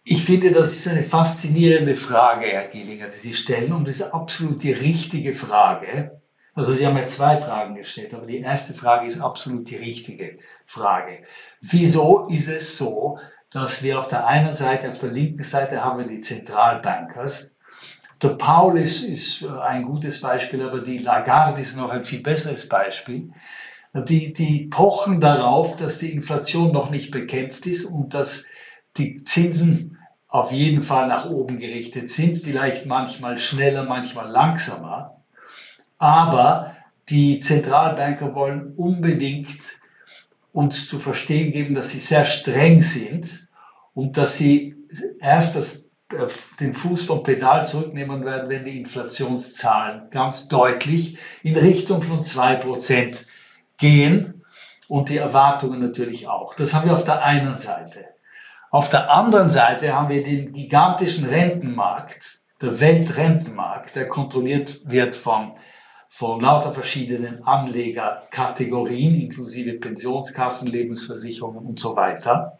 Ich 0.03 0.23
finde, 0.23 0.51
das 0.51 0.71
ist 0.73 0.87
eine 0.87 1.03
faszinierende 1.03 1.95
Frage, 1.95 2.45
Herr 2.45 2.67
Gillinger, 2.67 3.07
die 3.07 3.17
Sie 3.17 3.33
stellen, 3.33 3.73
und 3.73 3.87
das 3.87 3.97
ist 3.97 4.13
absolut 4.13 4.61
die 4.61 4.71
richtige 4.71 5.33
Frage. 5.33 6.21
Also 6.53 6.73
Sie 6.73 6.85
haben 6.85 6.97
ja 6.97 7.07
zwei 7.07 7.37
Fragen 7.37 7.75
gestellt, 7.75 8.13
aber 8.13 8.25
die 8.27 8.39
erste 8.39 8.73
Frage 8.73 9.07
ist 9.07 9.19
absolut 9.19 9.69
die 9.69 9.77
richtige 9.77 10.37
Frage. 10.65 11.23
Wieso 11.61 12.27
ist 12.27 12.49
es 12.49 12.77
so, 12.77 13.17
dass 13.51 13.81
wir 13.81 13.97
auf 13.97 14.07
der 14.07 14.27
einen 14.27 14.53
Seite, 14.53 14.89
auf 14.89 14.99
der 14.99 15.11
linken 15.11 15.43
Seite 15.43 15.83
haben 15.83 15.99
wir 15.99 16.07
die 16.07 16.21
Zentralbankers. 16.21 17.55
Der 18.21 18.29
Paul 18.29 18.77
ist, 18.77 19.01
ist 19.01 19.43
ein 19.43 19.83
gutes 19.83 20.21
Beispiel, 20.21 20.61
aber 20.61 20.79
die 20.79 20.99
Lagarde 20.99 21.61
ist 21.61 21.77
noch 21.77 21.89
ein 21.89 22.03
viel 22.03 22.21
besseres 22.21 22.67
Beispiel. 22.67 23.31
Die, 23.93 24.33
die 24.33 24.67
pochen 24.67 25.19
darauf, 25.19 25.75
dass 25.77 25.97
die 25.97 26.11
Inflation 26.11 26.71
noch 26.71 26.91
nicht 26.91 27.11
bekämpft 27.11 27.65
ist 27.65 27.85
und 27.85 28.13
dass 28.13 28.43
die 28.97 29.23
Zinsen 29.23 29.97
auf 30.27 30.51
jeden 30.51 30.83
Fall 30.83 31.07
nach 31.07 31.27
oben 31.27 31.57
gerichtet 31.57 32.07
sind, 32.07 32.37
vielleicht 32.37 32.85
manchmal 32.85 33.39
schneller, 33.39 33.83
manchmal 33.83 34.29
langsamer. 34.29 35.21
Aber 35.97 36.75
die 37.09 37.39
Zentralbanker 37.39 38.35
wollen 38.35 38.73
unbedingt 38.75 39.78
uns 40.59 40.89
zu 40.89 40.99
verstehen 40.99 41.53
geben, 41.53 41.73
dass 41.73 41.91
sie 41.91 41.99
sehr 41.99 42.25
streng 42.25 42.81
sind 42.81 43.47
und 43.93 44.17
dass 44.17 44.35
sie 44.35 44.75
erst 45.21 45.55
das, 45.55 45.85
äh, 46.11 46.27
den 46.59 46.73
Fuß 46.73 47.05
vom 47.05 47.23
Pedal 47.23 47.65
zurücknehmen 47.65 48.25
werden, 48.25 48.49
wenn 48.49 48.65
die 48.65 48.77
Inflationszahlen 48.77 50.09
ganz 50.09 50.49
deutlich 50.49 51.17
in 51.43 51.55
Richtung 51.55 52.01
von 52.01 52.23
zwei 52.23 52.55
Prozent 52.55 53.25
gehen 53.77 54.43
und 54.89 55.07
die 55.07 55.15
Erwartungen 55.15 55.79
natürlich 55.79 56.27
auch. 56.27 56.53
Das 56.55 56.73
haben 56.73 56.87
wir 56.87 56.93
auf 56.93 57.05
der 57.05 57.23
einen 57.23 57.55
Seite. 57.55 58.03
Auf 58.69 58.89
der 58.89 59.09
anderen 59.09 59.49
Seite 59.49 59.93
haben 59.93 60.09
wir 60.09 60.23
den 60.23 60.51
gigantischen 60.51 61.23
Rentenmarkt, 61.23 62.39
der 62.61 62.81
Weltrentenmarkt, 62.81 63.95
der 63.95 64.09
kontrolliert 64.09 64.81
wird 64.83 65.15
von, 65.15 65.53
von 66.11 66.41
lauter 66.41 66.73
verschiedenen 66.73 67.43
Anlegerkategorien, 67.43 69.21
inklusive 69.21 69.73
Pensionskassen, 69.73 70.67
Lebensversicherungen 70.67 71.63
und 71.63 71.79
so 71.79 71.95
weiter. 71.95 72.57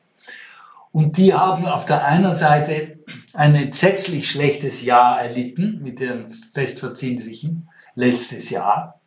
Und 0.92 1.18
die 1.18 1.34
haben 1.34 1.66
auf 1.66 1.84
der 1.84 2.06
einen 2.06 2.36
Seite 2.36 3.00
ein 3.34 3.56
entsetzlich 3.56 4.30
schlechtes 4.30 4.84
Jahr 4.84 5.20
erlitten 5.22 5.80
mit 5.82 6.00
den 6.00 6.28
festverzinslichen 6.54 7.68
letztes 7.96 8.52
Jahr. 8.52 9.02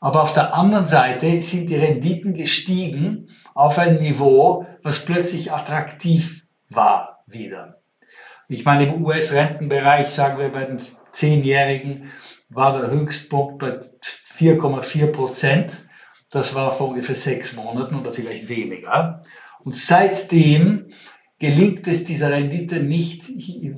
Aber 0.00 0.22
auf 0.22 0.32
der 0.32 0.54
anderen 0.54 0.84
Seite 0.84 1.40
sind 1.40 1.70
die 1.70 1.76
Renditen 1.76 2.34
gestiegen 2.34 3.28
auf 3.54 3.78
ein 3.78 3.98
Niveau, 3.98 4.66
was 4.82 5.04
plötzlich 5.04 5.52
attraktiv 5.52 6.46
war 6.68 7.22
wieder. 7.26 7.80
Ich 8.48 8.64
meine, 8.64 8.86
im 8.86 9.04
US-Rentenbereich, 9.04 10.08
sagen 10.08 10.38
wir 10.38 10.50
bei 10.50 10.64
den 10.64 10.80
Zehnjährigen, 11.10 12.10
war 12.48 12.78
der 12.78 12.90
Höchstpunkt 12.90 13.58
bei 13.58 13.78
4,4 14.38 15.06
Prozent. 15.08 15.78
Das 16.30 16.54
war 16.54 16.72
vor 16.72 16.88
ungefähr 16.88 17.14
sechs 17.14 17.54
Monaten 17.54 17.94
oder 17.94 18.12
vielleicht 18.12 18.48
weniger. 18.48 19.22
Und 19.64 19.76
seitdem 19.76 20.86
gelingt 21.38 21.86
es 21.86 22.04
dieser 22.04 22.30
Rendite 22.30 22.80
nicht 22.80 23.28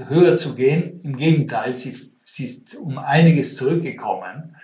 höher 0.08 0.36
zu 0.36 0.54
gehen. 0.54 0.98
Im 1.02 1.16
Gegenteil, 1.16 1.74
sie, 1.74 1.96
sie 2.24 2.46
ist 2.46 2.74
um 2.76 2.98
einiges 2.98 3.56
zurückgekommen. 3.56 4.56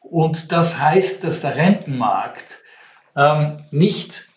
Und 0.00 0.52
das 0.52 0.78
heißt, 0.78 1.22
dass 1.24 1.42
der 1.42 1.56
Rentenmarkt 1.56 2.58
ähm, 3.16 3.56
nicht 3.70 4.28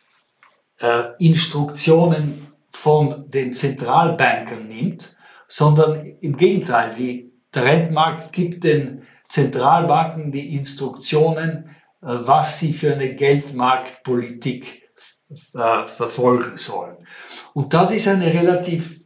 äh, 0.80 1.04
Instruktionen 1.20 2.48
von 2.70 3.30
den 3.30 3.54
Zentralbankern 3.54 4.68
nimmt, 4.68 5.16
sondern 5.48 6.02
im 6.22 6.38
Gegenteil, 6.38 6.96
die, 6.98 7.32
der 7.54 7.66
Rentenmarkt 7.66 8.32
gibt 8.32 8.64
den 8.64 9.04
Zentralbanken 9.24 10.32
die 10.32 10.56
Instruktionen, 10.56 11.70
äh, 12.02 12.08
was 12.08 12.60
sie 12.60 12.74
für 12.74 12.94
eine 12.94 13.16
Geldmarktpolitik 13.16 14.84
äh, 15.56 15.88
verfolgen 15.88 16.58
sollen. 16.58 17.08
Und 17.54 17.74
das 17.74 17.92
ist 17.92 18.08
eine 18.08 18.34
relativ 18.34 18.98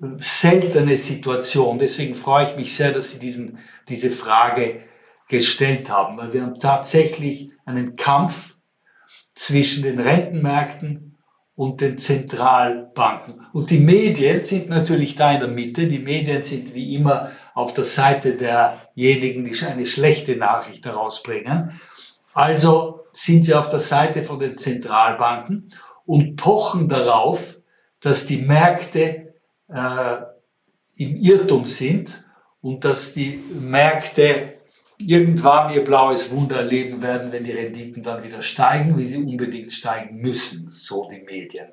äh, 0.00 0.06
seltene 0.18 0.96
Situation. 0.96 1.78
Deswegen 1.78 2.14
freue 2.14 2.46
ich 2.46 2.56
mich 2.56 2.74
sehr, 2.74 2.92
dass 2.92 3.12
Sie 3.12 3.18
diesen, 3.18 3.58
diese 3.88 4.10
Frage 4.10 4.84
gestellt 5.28 5.90
haben, 5.90 6.18
weil 6.18 6.32
wir 6.32 6.42
haben 6.42 6.58
tatsächlich 6.58 7.52
einen 7.64 7.96
Kampf 7.96 8.56
zwischen 9.34 9.82
den 9.82 9.98
Rentenmärkten 9.98 11.18
und 11.54 11.80
den 11.80 11.98
Zentralbanken. 11.98 13.46
Und 13.52 13.70
die 13.70 13.78
Medien 13.78 14.42
sind 14.42 14.68
natürlich 14.68 15.14
da 15.14 15.32
in 15.32 15.40
der 15.40 15.48
Mitte. 15.48 15.86
Die 15.86 15.98
Medien 15.98 16.42
sind 16.42 16.74
wie 16.74 16.94
immer 16.94 17.30
auf 17.54 17.74
der 17.74 17.84
Seite 17.84 18.34
derjenigen, 18.34 19.44
die 19.44 19.64
eine 19.64 19.86
schlechte 19.86 20.36
Nachricht 20.36 20.84
herausbringen. 20.86 21.80
Also 22.34 23.00
sind 23.12 23.44
sie 23.44 23.54
auf 23.54 23.68
der 23.68 23.80
Seite 23.80 24.22
von 24.22 24.38
den 24.38 24.56
Zentralbanken 24.56 25.68
und 26.06 26.36
pochen 26.36 26.88
darauf, 26.88 27.58
dass 28.00 28.26
die 28.26 28.38
Märkte 28.38 29.34
äh, 29.68 30.16
im 30.96 31.16
Irrtum 31.16 31.66
sind 31.66 32.24
und 32.60 32.84
dass 32.84 33.12
die 33.12 33.42
Märkte 33.60 34.54
irgendwann 34.98 35.72
ihr 35.74 35.84
blaues 35.84 36.30
Wunder 36.30 36.56
erleben 36.56 37.02
werden, 37.02 37.32
wenn 37.32 37.44
die 37.44 37.52
Renditen 37.52 38.02
dann 38.02 38.22
wieder 38.22 38.40
steigen, 38.40 38.96
wie 38.96 39.04
sie 39.04 39.18
unbedingt 39.18 39.72
steigen 39.72 40.16
müssen, 40.16 40.70
so 40.70 41.08
die 41.08 41.20
Medien. 41.20 41.68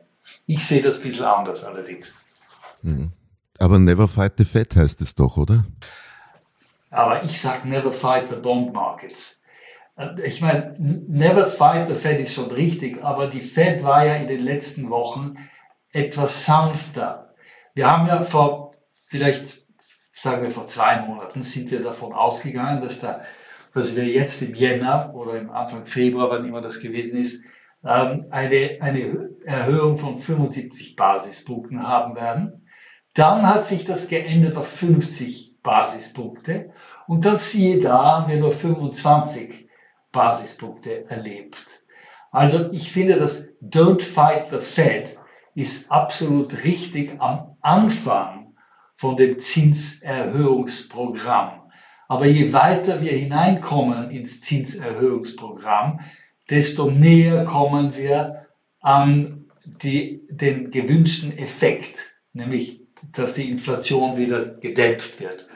Ich 0.45 0.65
sehe 0.65 0.81
das 0.81 0.97
ein 0.97 1.03
bisschen 1.03 1.25
anders 1.25 1.63
allerdings. 1.63 2.13
Mhm. 2.81 3.11
Aber 3.59 3.77
never 3.77 4.07
fight 4.07 4.33
the 4.37 4.45
Fed 4.45 4.75
heißt 4.75 5.01
es 5.01 5.13
doch, 5.15 5.37
oder? 5.37 5.65
Aber 6.89 7.23
ich 7.23 7.39
sage 7.39 7.67
never 7.67 7.91
fight 7.91 8.29
the 8.29 8.35
bond 8.35 8.73
markets. 8.73 9.41
Äh, 9.97 10.09
ich 10.25 10.41
meine, 10.41 10.73
never 10.79 11.45
fight 11.45 11.87
the 11.87 11.95
Fed 11.95 12.19
ist 12.19 12.33
schon 12.33 12.51
richtig, 12.51 13.03
aber 13.03 13.27
die 13.27 13.41
Fed 13.41 13.83
war 13.83 14.05
ja 14.05 14.15
in 14.15 14.27
den 14.27 14.41
letzten 14.41 14.89
Wochen 14.89 15.35
etwas 15.91 16.45
sanfter. 16.45 17.33
Wir 17.73 17.91
haben 17.91 18.07
ja 18.07 18.23
vor, 18.23 18.71
vielleicht 19.07 19.61
sagen 20.13 20.41
wir 20.41 20.51
vor 20.51 20.65
zwei 20.65 21.01
Monaten, 21.01 21.41
sind 21.41 21.69
wir 21.71 21.81
davon 21.81 22.13
ausgegangen, 22.13 22.81
dass, 22.81 22.99
da, 22.99 23.21
dass 23.73 23.95
wir 23.95 24.05
jetzt 24.05 24.41
im 24.41 24.53
Jänner 24.53 25.13
oder 25.13 25.37
im 25.37 25.49
Anfang 25.49 25.85
Februar, 25.85 26.29
wann 26.29 26.45
immer 26.45 26.61
das 26.61 26.79
gewesen 26.79 27.19
ist, 27.19 27.43
ähm, 27.83 28.25
eine, 28.29 28.77
eine 28.81 29.29
Erhöhung 29.45 29.97
von 29.97 30.17
75 30.17 30.95
Basispunkten 30.95 31.87
haben 31.87 32.15
werden. 32.15 32.65
Dann 33.13 33.47
hat 33.47 33.65
sich 33.65 33.85
das 33.85 34.07
geändert 34.07 34.57
auf 34.57 34.67
50 34.67 35.61
Basispunkte 35.61 36.71
und 37.07 37.25
dann 37.25 37.37
siehe 37.37 37.79
da, 37.79 38.17
haben 38.17 38.31
wir 38.31 38.39
nur 38.39 38.51
25 38.51 39.67
Basispunkte 40.11 41.09
erlebt. 41.09 41.83
Also 42.31 42.71
ich 42.71 42.91
finde, 42.91 43.15
das 43.15 43.49
Don't 43.61 44.01
Fight 44.01 44.49
the 44.51 44.59
Fed 44.59 45.17
ist 45.55 45.91
absolut 45.91 46.63
richtig 46.63 47.19
am 47.19 47.57
Anfang 47.61 48.55
von 48.95 49.17
dem 49.17 49.39
Zinserhöhungsprogramm. 49.39 51.71
Aber 52.07 52.25
je 52.25 52.53
weiter 52.53 53.01
wir 53.01 53.11
hineinkommen 53.11 54.11
ins 54.11 54.41
Zinserhöhungsprogramm, 54.41 55.99
desto 56.49 56.89
näher 56.89 57.43
kommen 57.45 57.95
wir 57.95 58.47
an 58.81 59.45
die, 59.83 60.25
den 60.29 60.71
gewünschten 60.71 61.37
Effekt, 61.37 62.15
nämlich 62.33 62.78
dass 63.11 63.33
die 63.33 63.49
Inflation 63.49 64.17
wieder 64.17 64.45
gedämpft 64.45 65.19
wird. 65.19 65.47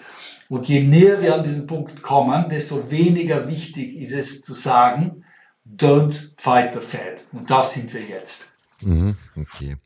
Und 0.49 0.67
je 0.67 0.81
näher 0.81 1.21
wir 1.21 1.35
an 1.35 1.43
diesen 1.43 1.67
Punkt 1.67 2.01
kommen, 2.01 2.49
desto 2.49 2.91
weniger 2.91 3.47
wichtig 3.47 3.95
ist 3.95 4.11
es 4.11 4.41
zu 4.41 4.53
sagen, 4.53 5.23
don't 5.65 6.31
fight 6.37 6.73
the 6.73 6.81
Fed. 6.81 7.25
Und 7.31 7.49
da 7.49 7.63
sind 7.63 7.93
wir 7.93 8.01
jetzt. 8.01 8.45
Mhm, 8.81 9.15
okay. 9.35 9.77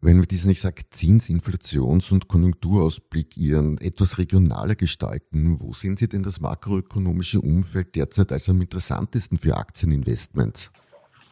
Wenn 0.00 0.18
wir 0.18 0.26
diesen, 0.26 0.50
ich 0.50 0.60
sage, 0.60 0.82
Zins-, 0.90 1.30
Inflations- 1.30 2.12
und 2.12 2.28
Konjunkturausblick 2.28 3.36
Ihren 3.36 3.78
etwas 3.78 4.18
regionaler 4.18 4.74
gestalten, 4.74 5.58
wo 5.60 5.72
sehen 5.72 5.96
Sie 5.96 6.08
denn 6.08 6.22
das 6.22 6.40
makroökonomische 6.40 7.40
Umfeld 7.40 7.96
derzeit 7.96 8.30
als 8.30 8.48
am 8.48 8.60
interessantesten 8.60 9.38
für 9.38 9.56
Aktieninvestments? 9.56 10.70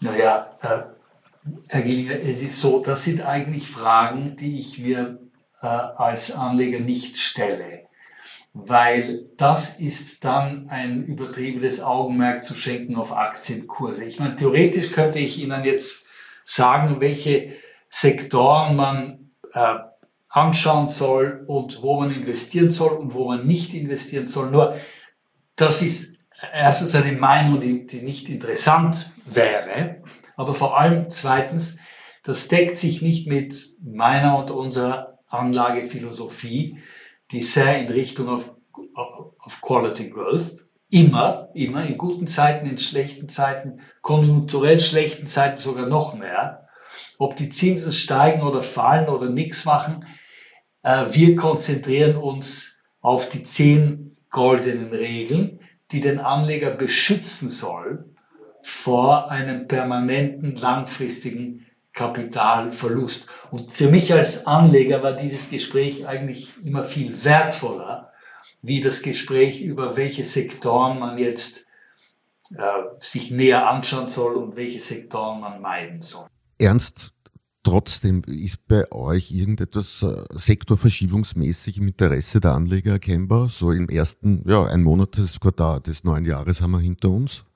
Naja, 0.01 0.57
äh, 0.63 1.49
Herr 1.69 1.83
Gillinger, 1.83 2.19
es 2.21 2.41
ist 2.41 2.59
so, 2.59 2.83
das 2.83 3.05
sind 3.05 3.21
eigentlich 3.21 3.69
Fragen, 3.69 4.37
die 4.37 4.59
ich 4.61 4.79
mir 4.79 5.19
äh, 5.65 5.67
als 5.67 6.31
Anleger 6.33 6.81
nicht 6.81 7.17
stelle 7.17 7.85
weil 8.55 9.27
das 9.37 9.81
ist 9.81 10.25
dann 10.25 10.69
ein 10.69 11.05
übertriebenes 11.05 11.83
Augenmerk 11.83 12.45
zu 12.45 12.55
schenken 12.55 12.95
auf 12.95 13.13
Aktienkurse. 13.13 14.05
Ich 14.05 14.21
meine, 14.21 14.37
theoretisch 14.37 14.93
könnte 14.93 15.19
ich 15.19 15.43
Ihnen 15.43 15.65
jetzt 15.65 16.05
sagen, 16.45 17.01
welche 17.01 17.53
Sektoren 17.89 18.77
man 18.77 19.33
äh, 19.53 19.75
anschauen 20.29 20.87
soll 20.87 21.45
und 21.49 21.83
wo 21.83 21.99
man 22.01 22.13
investieren 22.13 22.71
soll 22.71 22.93
und 22.93 23.13
wo 23.13 23.27
man 23.27 23.45
nicht 23.45 23.75
investieren 23.75 24.29
soll. 24.29 24.51
Nur 24.51 24.79
das 25.57 25.83
ist 25.83 26.15
erstens 26.53 26.95
eine 26.95 27.13
Meinung, 27.13 27.61
die, 27.61 27.87
die 27.87 28.03
nicht 28.03 28.29
interessant 28.29 29.13
wäre, 29.27 30.01
aber 30.37 30.55
vor 30.55 30.79
allem 30.79 31.11
zweitens, 31.11 31.79
das 32.23 32.49
deckt 32.49 32.77
sich 32.77 33.03
nicht 33.03 33.27
mit 33.27 33.75
meiner 33.83 34.39
und 34.39 34.51
unserer 34.51 35.14
Anlagephilosophie, 35.35 36.79
die 37.31 37.43
sehr 37.43 37.79
in 37.79 37.89
Richtung 37.89 38.29
auf, 38.29 38.55
auf 38.95 39.61
Quality 39.61 40.11
Growth, 40.11 40.65
immer, 40.91 41.49
immer, 41.55 41.85
in 41.85 41.99
guten 41.99 42.27
Zeiten, 42.27 42.69
in 42.69 42.79
schlechten 42.79 43.29
Zeiten, 43.29 43.81
konjunkturell 44.01 44.79
schlechten 44.79 45.27
Zeiten 45.27 45.57
sogar 45.57 45.87
noch 45.87 46.15
mehr. 46.15 46.69
Ob 47.19 47.37
die 47.37 47.49
Zinsen 47.49 47.93
steigen 47.93 48.43
oder 48.43 48.63
fallen 48.63 49.09
oder 49.09 49.29
nichts 49.29 49.65
machen, 49.65 50.07
äh, 50.83 51.05
wir 51.11 51.37
konzentrieren 51.37 52.17
uns 52.17 52.77
auf 53.01 53.29
die 53.29 53.43
zehn 53.43 54.15
goldenen 54.31 54.93
Regeln, 54.93 55.61
die 55.91 56.01
den 56.01 56.21
Anleger 56.21 56.71
beschützen 56.71 57.49
soll 57.49 58.15
vor 58.63 59.31
einem 59.31 59.69
permanenten, 59.69 60.57
langfristigen 60.57 61.64
Kapitalverlust. 61.95 63.27
Und 63.51 63.73
für 63.73 63.89
mich 63.89 64.13
als 64.13 64.47
Anleger 64.47 65.03
war 65.03 65.15
dieses 65.15 65.49
Gespräch 65.49 66.07
eigentlich 66.07 66.53
immer 66.65 66.85
viel 66.85 67.25
wertvoller, 67.25 68.13
wie 68.61 68.81
das 68.81 69.01
Gespräch 69.01 69.63
über 69.63 69.97
welche 69.97 70.25
Sektoren 70.25 70.99
man 70.99 71.17
jetzt 71.17 71.65
äh, 72.51 72.61
sich 72.99 73.31
näher 73.31 73.69
anschauen 73.69 74.09
soll 74.09 74.35
und 74.35 74.57
welche 74.57 74.81
Sektoren 74.81 75.41
man 75.41 75.63
meiden 75.63 76.03
soll. 76.03 76.27
Ernst, 76.59 77.15
Trotzdem 77.65 78.21
ist 78.27 78.69
bei 78.69 78.93
euch 78.93 79.33
irgendetwas 79.33 80.03
äh, 80.03 80.23
sektorverschiebungsmäßig 80.35 81.79
im 81.79 81.89
Interesse 81.89 82.39
der 82.39 82.53
Anleger 82.53 82.93
erkennbar? 82.93 83.49
So 83.49 83.73
im 83.73 83.89
ersten, 83.89 84.45
ja, 84.47 84.67
ein 84.67 84.83
Monat 84.83 85.17
des 85.17 85.41
Quartal 85.41 85.81
des 85.81 86.05
neuen 86.05 86.27
Jahres 86.27 86.61
haben 86.61 86.73
wir 86.73 86.81
hinter 86.81 87.09
uns. 87.09 87.47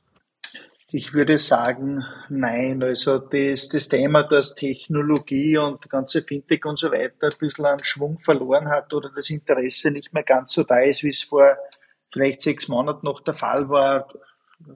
Ich 0.90 1.12
würde 1.12 1.36
sagen, 1.36 2.02
nein. 2.30 2.82
Also 2.82 3.18
das, 3.18 3.68
das 3.68 3.88
Thema, 3.88 4.22
dass 4.22 4.54
Technologie 4.54 5.58
und 5.58 5.88
ganze 5.90 6.22
Fintech 6.22 6.64
und 6.64 6.78
so 6.78 6.90
weiter 6.90 7.28
ein 7.30 7.38
bisschen 7.38 7.66
an 7.66 7.84
Schwung 7.84 8.18
verloren 8.18 8.68
hat 8.68 8.94
oder 8.94 9.10
das 9.14 9.28
Interesse 9.28 9.90
nicht 9.90 10.14
mehr 10.14 10.22
ganz 10.22 10.54
so 10.54 10.64
da 10.64 10.78
ist, 10.80 11.02
wie 11.02 11.10
es 11.10 11.22
vor 11.22 11.58
vielleicht 12.10 12.40
sechs 12.40 12.68
Monaten 12.68 13.04
noch 13.04 13.20
der 13.20 13.34
Fall 13.34 13.68
war. 13.68 14.08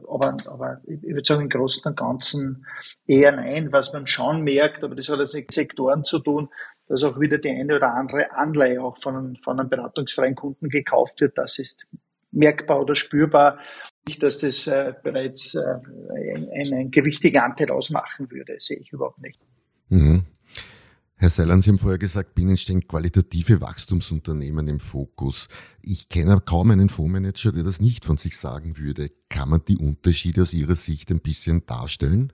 Aber, 0.07 0.37
aber 0.45 0.83
ich 0.87 1.03
würde 1.03 1.25
sagen, 1.25 1.43
im 1.43 1.49
Großen 1.49 1.83
und 1.87 1.97
Ganzen 1.97 2.67
eher 3.07 3.33
nein. 3.33 3.73
Was 3.73 3.95
man 3.95 4.07
schon 4.07 4.43
merkt, 4.43 4.85
aber 4.85 4.95
das 4.95 5.09
hat 5.09 5.19
jetzt 5.19 5.35
mit 5.35 5.51
Sektoren 5.51 6.05
zu 6.05 6.19
tun, 6.19 6.51
dass 6.89 7.05
auch 7.05 7.19
wieder 7.21 7.39
die 7.39 7.49
eine 7.49 7.77
oder 7.77 7.95
andere 7.95 8.33
Anleihe 8.33 8.83
auch 8.83 8.99
von, 8.99 9.39
von 9.43 9.59
einem 9.59 9.71
beratungsfreien 9.71 10.35
Kunden 10.35 10.69
gekauft 10.69 11.23
wird. 11.23 11.39
Das 11.39 11.59
ist 11.59 11.87
merkbar 12.33 12.81
oder 12.81 12.95
spürbar. 12.95 13.59
Nicht, 14.07 14.23
dass 14.23 14.39
das 14.39 14.67
äh, 14.67 14.95
bereits 15.03 15.55
äh, 15.55 15.61
ein, 15.61 16.73
ein 16.73 16.91
gewichtiger 16.91 17.45
Anteil 17.45 17.71
ausmachen 17.71 18.31
würde, 18.31 18.57
sehe 18.59 18.79
ich 18.79 18.93
überhaupt 18.93 19.21
nicht. 19.21 19.39
Mhm. 19.89 20.25
Herr 21.23 21.31
Seiland, 21.31 21.63
Sie 21.63 21.71
haben 21.71 21.79
vorher 21.79 21.99
gesagt, 21.99 22.35
Bienen 22.35 22.57
stehen 22.57 22.89
qualitative 22.89 23.61
Wachstumsunternehmen 23.61 24.67
im 24.67 24.81
Fokus. 24.81 25.47
Ich 25.81 26.09
kenne 26.09 26.41
kaum 26.45 26.73
einen 26.73 26.89
Fondsmanager, 26.89 27.53
der 27.53 27.63
das 27.63 27.81
nicht 27.81 28.05
von 28.05 28.17
sich 28.17 28.37
sagen 28.37 28.77
würde. 28.77 29.13
Kann 29.29 29.49
man 29.49 29.63
die 29.63 29.77
Unterschiede 29.77 30.43
aus 30.43 30.53
Ihrer 30.53 30.75
Sicht 30.75 31.13
ein 31.13 31.21
bisschen 31.21 31.65
darstellen? 31.65 32.33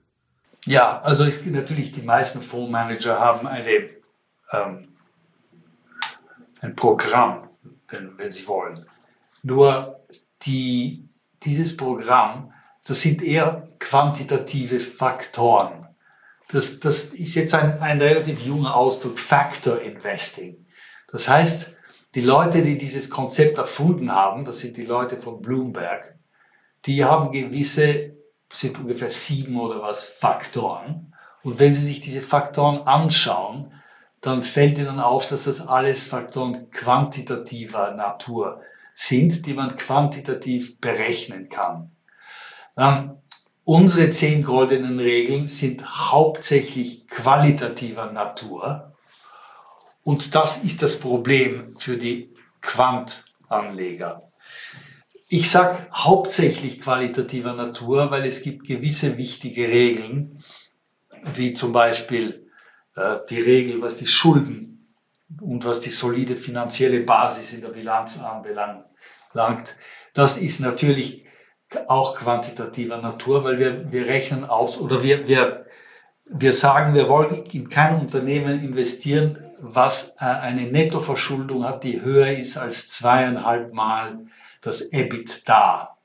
Ja, 0.65 1.01
also 1.01 1.23
es, 1.23 1.45
natürlich 1.45 1.91
die 1.91 2.01
meisten 2.01 2.41
Fondsmanager 2.41 3.19
haben 3.19 3.45
eine, 3.45 3.89
ähm, 4.53 4.87
ein 6.61 6.75
Programm, 6.75 7.47
wenn, 7.89 8.17
wenn 8.17 8.31
sie 8.31 8.47
wollen. 8.47 8.87
Nur 9.43 9.99
die, 10.43 11.09
dieses 11.43 11.75
Programm, 11.75 12.53
das 12.85 13.01
sind 13.01 13.21
eher 13.21 13.67
quantitative 13.79 14.79
Faktoren. 14.79 15.87
Das, 16.51 16.79
das 16.79 17.05
ist 17.05 17.35
jetzt 17.35 17.53
ein, 17.53 17.79
ein 17.81 18.01
relativ 18.01 18.41
junger 18.41 18.75
Ausdruck, 18.75 19.19
Factor 19.19 19.79
Investing. 19.81 20.65
Das 21.11 21.29
heißt, 21.29 21.75
die 22.15 22.21
Leute, 22.21 22.61
die 22.61 22.77
dieses 22.77 23.09
Konzept 23.09 23.57
erfunden 23.57 24.11
haben, 24.11 24.43
das 24.43 24.59
sind 24.59 24.77
die 24.77 24.85
Leute 24.85 25.19
von 25.19 25.41
Bloomberg, 25.41 26.17
die 26.85 27.05
haben 27.05 27.31
gewisse, 27.31 28.15
sind 28.51 28.79
ungefähr 28.79 29.09
sieben 29.09 29.59
oder 29.59 29.81
was 29.81 30.05
Faktoren. 30.05 31.13
Und 31.43 31.59
wenn 31.59 31.71
Sie 31.71 31.85
sich 31.85 31.99
diese 31.99 32.21
Faktoren 32.21 32.87
anschauen, 32.87 33.73
dann 34.21 34.43
fällt 34.43 34.79
Ihnen 34.79 34.99
auf, 34.99 35.27
dass 35.27 35.43
das 35.43 35.65
alles 35.65 36.05
Faktoren 36.05 36.71
quantitativer 36.71 37.91
Natur 37.91 38.59
sind, 38.59 38.69
die 39.45 39.53
man 39.53 39.75
quantitativ 39.75 40.79
berechnen 40.79 41.47
kann. 41.47 41.91
Ähm, 42.77 43.17
unsere 43.63 44.09
zehn 44.09 44.43
goldenen 44.43 44.99
Regeln 44.99 45.47
sind 45.47 46.11
hauptsächlich 46.11 47.07
qualitativer 47.07 48.11
Natur. 48.11 48.93
Und 50.03 50.35
das 50.35 50.63
ist 50.63 50.81
das 50.81 50.99
Problem 50.99 51.75
für 51.77 51.97
die 51.97 52.33
Quantanleger. 52.61 54.29
Ich 55.27 55.49
sage 55.51 55.87
hauptsächlich 55.93 56.79
qualitativer 56.81 57.53
Natur, 57.53 58.09
weil 58.09 58.25
es 58.25 58.41
gibt 58.41 58.67
gewisse 58.67 59.17
wichtige 59.17 59.67
Regeln, 59.67 60.43
wie 61.35 61.53
zum 61.53 61.71
Beispiel 61.71 62.49
äh, 62.95 63.17
die 63.29 63.39
Regel, 63.39 63.81
was 63.81 63.97
die 63.97 64.07
Schulden 64.07 64.95
und 65.39 65.65
was 65.65 65.81
die 65.81 65.91
solide 65.91 66.35
finanzielle 66.35 67.01
Basis 67.01 67.53
in 67.53 67.61
der 67.61 67.69
Bilanz 67.69 68.17
anbelangt, 68.17 68.88
langt. 69.33 69.75
Das 70.13 70.37
ist 70.37 70.59
natürlich 70.59 71.25
auch 71.87 72.15
quantitativer 72.15 72.97
Natur, 72.97 73.43
weil 73.43 73.59
wir, 73.59 73.91
wir 73.91 74.07
rechnen 74.07 74.45
aus 74.45 74.77
oder 74.77 75.03
wir, 75.03 75.27
wir, 75.27 75.65
wir 76.25 76.53
sagen, 76.53 76.93
wir 76.93 77.07
wollen 77.09 77.43
in 77.45 77.69
kein 77.69 77.99
Unternehmen 77.99 78.63
investieren, 78.63 79.37
was 79.59 80.15
äh, 80.19 80.25
eine 80.25 80.63
Nettoverschuldung 80.63 81.65
hat, 81.65 81.83
die 81.83 82.01
höher 82.01 82.31
ist 82.31 82.57
als 82.57 82.87
zweieinhalb 82.87 83.73
Mal 83.73 84.25
das 84.61 84.81
EBITDA. 84.81 85.95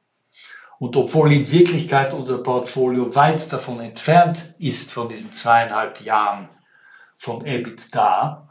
Und 0.78 0.96
obwohl 0.96 1.32
in 1.32 1.50
Wirklichkeit 1.50 2.12
unser 2.12 2.38
Portfolio 2.38 3.14
weit 3.14 3.52
davon 3.52 3.80
entfernt 3.80 4.54
ist, 4.58 4.92
von 4.92 5.08
diesen 5.08 5.32
zweieinhalb 5.32 6.00
Jahren 6.00 6.48
von 7.16 7.44
EBITDA, 7.44 8.48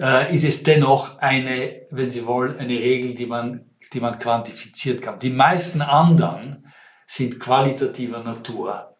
äh, 0.00 0.34
ist 0.34 0.44
es 0.44 0.62
dennoch 0.62 1.18
eine, 1.18 1.82
wenn 1.90 2.10
Sie 2.10 2.26
wollen, 2.26 2.58
eine 2.58 2.72
Regel, 2.72 3.14
die 3.14 3.26
man 3.26 3.71
die 3.92 4.00
man 4.00 4.18
quantifizieren 4.18 5.00
kann. 5.00 5.18
Die 5.18 5.30
meisten 5.30 5.82
anderen 5.82 6.66
sind 7.06 7.38
qualitativer 7.40 8.22
Natur. 8.22 8.96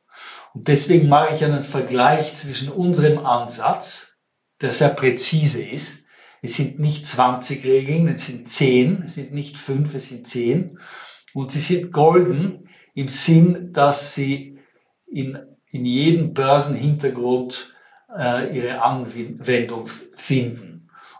Und 0.55 0.69
deswegen 0.69 1.09
mache 1.09 1.35
ich 1.35 1.45
einen 1.45 1.63
Vergleich 1.63 2.35
zwischen 2.35 2.69
unserem 2.69 3.25
Ansatz, 3.25 4.09
der 4.61 4.71
sehr 4.71 4.91
präzise 4.91 5.63
ist. 5.63 6.05
Es 6.43 6.55
sind 6.55 6.79
nicht 6.79 7.07
20 7.07 7.65
Regeln, 7.65 8.09
es 8.09 8.27
sind 8.27 8.49
10, 8.49 9.03
es 9.05 9.15
sind 9.15 9.33
nicht 9.33 9.57
5, 9.57 9.95
es 9.95 10.09
sind 10.09 10.27
10. 10.27 10.79
Und 11.35 11.51
sie 11.51 11.61
sind 11.61 11.93
golden 11.93 12.69
im 12.95 13.09
Sinn, 13.09 13.73
dass 13.73 14.15
sie 14.15 14.59
in, 15.07 15.39
in 15.71 15.85
jedem 15.85 16.35
Börsenhintergrund 16.35 17.75
äh, 18.15 18.57
ihre 18.57 18.83
Anwendung 18.83 19.87
finden. 19.87 20.72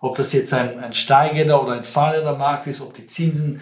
Ob 0.03 0.17
das 0.17 0.33
jetzt 0.33 0.53
ein, 0.53 0.81
ein 0.81 0.93
steigender 0.93 1.63
oder 1.63 1.75
ein 1.75 1.85
fallender 1.85 2.37
Markt 2.37 2.67
ist, 2.67 2.81
ob 2.81 2.93
die 2.93 3.07
Zinsen 3.07 3.61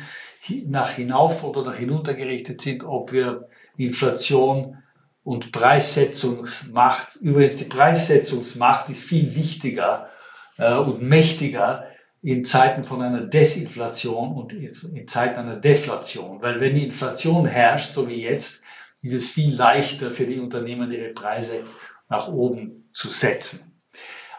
nach 0.67 0.91
hinauf 0.91 1.45
oder 1.45 1.63
nach 1.63 1.77
hinunter 1.77 2.15
gerichtet 2.15 2.63
sind, 2.63 2.83
ob 2.83 3.13
wir 3.13 3.47
Inflation 3.77 4.79
und 5.23 5.53
Preissetzungsmacht, 5.53 7.17
übrigens 7.17 7.57
die 7.57 7.67
Preissetzungsmacht 7.67 8.89
ist 8.89 9.05
viel 9.05 9.35
wichtiger 9.35 10.09
äh, 10.57 10.75
und 10.77 11.03
mächtiger 11.03 11.85
in 12.23 12.43
Zeiten 12.43 12.85
von 12.85 13.03
einer 13.03 13.21
Desinflation 13.21 14.33
und 14.33 14.55
in 14.55 15.07
Zeiten 15.07 15.41
einer 15.41 15.57
Deflation. 15.57 16.41
Weil 16.41 16.59
wenn 16.59 16.75
die 16.75 16.87
Inflation 16.87 17.45
herrscht, 17.45 17.93
so 17.93 18.09
wie 18.09 18.23
jetzt, 18.23 18.63
ist 19.03 19.13
es 19.13 19.29
viel 19.29 19.55
leichter 19.55 20.11
für 20.11 20.27
die 20.27 20.41
Unternehmen, 20.41 20.91
ihre 20.91 21.11
Preise 21.11 21.65
nach 22.09 22.29
oben 22.29 22.89
zu 22.95 23.09
setzen. 23.09 23.70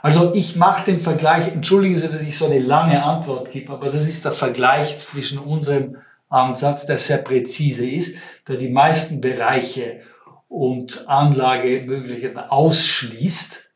Also 0.02 0.34
ich 0.34 0.56
mache 0.56 0.86
den 0.86 1.00
Vergleich, 1.00 1.48
entschuldigen 1.48 1.96
Sie, 1.96 2.10
dass 2.10 2.22
ich 2.22 2.38
so 2.38 2.46
eine 2.46 2.60
lange 2.60 3.04
Antwort 3.04 3.52
gebe, 3.52 3.72
aber 3.74 3.90
das 3.90 4.08
ist 4.08 4.26
der 4.26 4.32
Vergleich 4.32 4.98
zwischen 4.98 5.38
unserem 5.38 5.98
Ansatz, 6.28 6.86
der 6.86 6.98
sehr 6.98 7.18
präzise 7.18 7.86
ist, 7.86 8.16
der 8.48 8.56
die 8.56 8.70
meisten 8.70 9.22
Bereiche 9.22 10.02
und 10.48 11.08
Anlagemöglichkeiten 11.08 12.40
ausschließt 12.40 13.70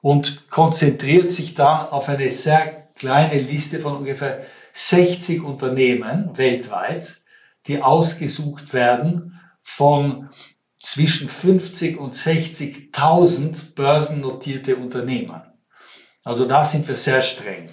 und 0.00 0.48
konzentriert 0.50 1.30
sich 1.30 1.54
dann 1.54 1.88
auf 1.88 2.08
eine 2.08 2.30
sehr 2.30 2.88
kleine 2.94 3.40
Liste 3.40 3.80
von 3.80 3.96
ungefähr 3.96 4.44
60 4.74 5.42
Unternehmen 5.42 6.36
weltweit, 6.36 7.20
die 7.66 7.82
ausgesucht 7.82 8.72
werden 8.74 9.40
von 9.62 10.28
zwischen 10.84 11.28
50 11.28 11.98
und 11.98 12.14
60.000 12.14 13.74
börsennotierte 13.74 14.76
Unternehmen. 14.76 15.40
Also 16.24 16.44
da 16.44 16.62
sind 16.62 16.86
wir 16.86 16.96
sehr 16.96 17.22
streng. 17.22 17.70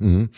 Mhm. 0.00 0.30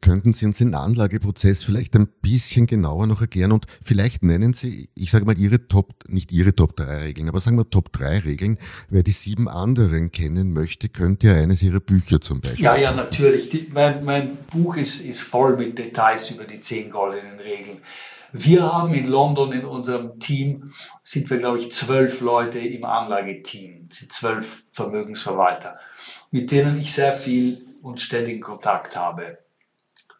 Könnten 0.00 0.34
Sie 0.34 0.46
uns 0.46 0.58
den 0.58 0.74
Anlageprozess 0.74 1.64
vielleicht 1.64 1.96
ein 1.96 2.08
bisschen 2.20 2.66
genauer 2.66 3.06
noch 3.08 3.20
erklären 3.22 3.50
und 3.52 3.66
vielleicht 3.82 4.22
nennen 4.22 4.52
Sie, 4.52 4.90
ich 4.94 5.10
sage 5.10 5.24
mal, 5.24 5.36
Ihre 5.36 5.66
Top, 5.66 6.04
nicht 6.08 6.30
Ihre 6.30 6.54
Top 6.54 6.76
3 6.76 6.98
Regeln, 6.98 7.28
aber 7.28 7.40
sagen 7.40 7.56
wir 7.56 7.68
Top 7.68 7.90
3 7.92 8.20
Regeln. 8.20 8.58
Wer 8.88 9.02
die 9.02 9.10
sieben 9.10 9.48
anderen 9.48 10.12
kennen 10.12 10.52
möchte, 10.52 10.90
könnte 10.90 11.28
ja 11.28 11.34
eines 11.34 11.62
Ihrer 11.62 11.80
Bücher 11.80 12.20
zum 12.20 12.40
Beispiel. 12.40 12.66
Ja, 12.66 12.76
ja, 12.76 12.92
natürlich. 12.92 13.48
Die, 13.48 13.68
mein, 13.72 14.04
mein 14.04 14.36
Buch 14.52 14.76
ist, 14.76 15.00
ist 15.00 15.22
voll 15.22 15.56
mit 15.56 15.76
Details 15.76 16.30
über 16.30 16.44
die 16.44 16.60
zehn 16.60 16.90
goldenen 16.90 17.40
Regeln. 17.40 17.78
Wir 18.32 18.62
haben 18.62 18.94
in 18.94 19.08
London 19.08 19.52
in 19.52 19.64
unserem 19.64 20.20
Team, 20.20 20.72
sind 21.02 21.28
wir, 21.30 21.38
glaube 21.38 21.58
ich, 21.58 21.72
zwölf 21.72 22.20
Leute 22.20 22.58
im 22.58 22.84
Anlageteam, 22.84 23.88
sind 23.90 24.12
zwölf 24.12 24.62
Vermögensverwalter, 24.72 25.72
mit 26.30 26.50
denen 26.50 26.78
ich 26.78 26.92
sehr 26.92 27.12
viel 27.12 27.66
und 27.82 28.00
ständigen 28.00 28.40
Kontakt 28.40 28.96
habe. 28.96 29.38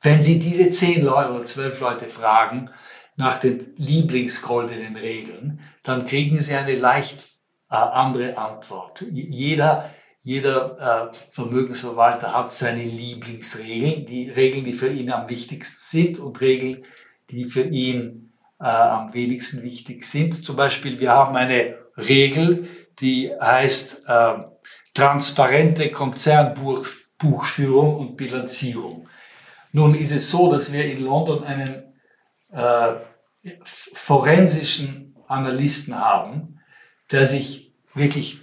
Wenn 0.03 0.23
Sie 0.23 0.38
diese 0.38 0.70
zehn 0.70 1.05
Leute 1.05 1.33
oder 1.33 1.44
zwölf 1.44 1.81
Leute 1.81 2.07
fragen 2.07 2.70
nach 3.16 3.38
den 3.38 3.75
Lieblingsgoldenen 3.77 4.96
Regeln, 4.96 5.61
dann 5.83 6.05
kriegen 6.05 6.40
Sie 6.40 6.55
eine 6.55 6.75
leicht 6.75 7.23
äh, 7.70 7.77
andere 7.77 8.38
Antwort. 8.38 9.05
Jeder, 9.11 9.90
jeder 10.20 11.11
äh, 11.12 11.14
Vermögensverwalter 11.31 12.35
hat 12.35 12.51
seine 12.51 12.83
Lieblingsregeln, 12.83 14.07
die 14.07 14.31
Regeln, 14.31 14.64
die 14.64 14.73
für 14.73 14.88
ihn 14.88 15.12
am 15.12 15.29
wichtigsten 15.29 15.79
sind 15.79 16.18
und 16.18 16.40
Regeln, 16.40 16.83
die 17.31 17.45
für 17.45 17.62
ihn 17.62 18.33
äh, 18.61 18.64
am 18.64 19.14
wenigsten 19.14 19.62
wichtig 19.62 20.05
sind. 20.05 20.45
Zum 20.45 20.57
Beispiel, 20.57 21.01
wir 21.01 21.12
haben 21.12 21.37
eine 21.37 21.77
Regel, 21.97 22.69
die 23.01 23.31
heißt 23.40 24.03
äh, 24.07 24.35
transparente 24.95 25.90
Konzernbuchführung 25.90 27.97
und 27.97 28.16
Bilanzierung. 28.16 29.09
Nun 29.73 29.95
ist 29.95 30.12
es 30.12 30.31
so, 30.31 30.53
dass 30.53 30.73
wir 30.73 30.85
in 30.85 31.05
London 31.05 31.45
einen 31.45 31.95
äh, 32.51 32.95
forensischen 33.62 35.16
Analysten 35.29 35.99
haben, 35.99 36.61
der 37.11 37.27
sich 37.27 37.73
wirklich 37.95 38.38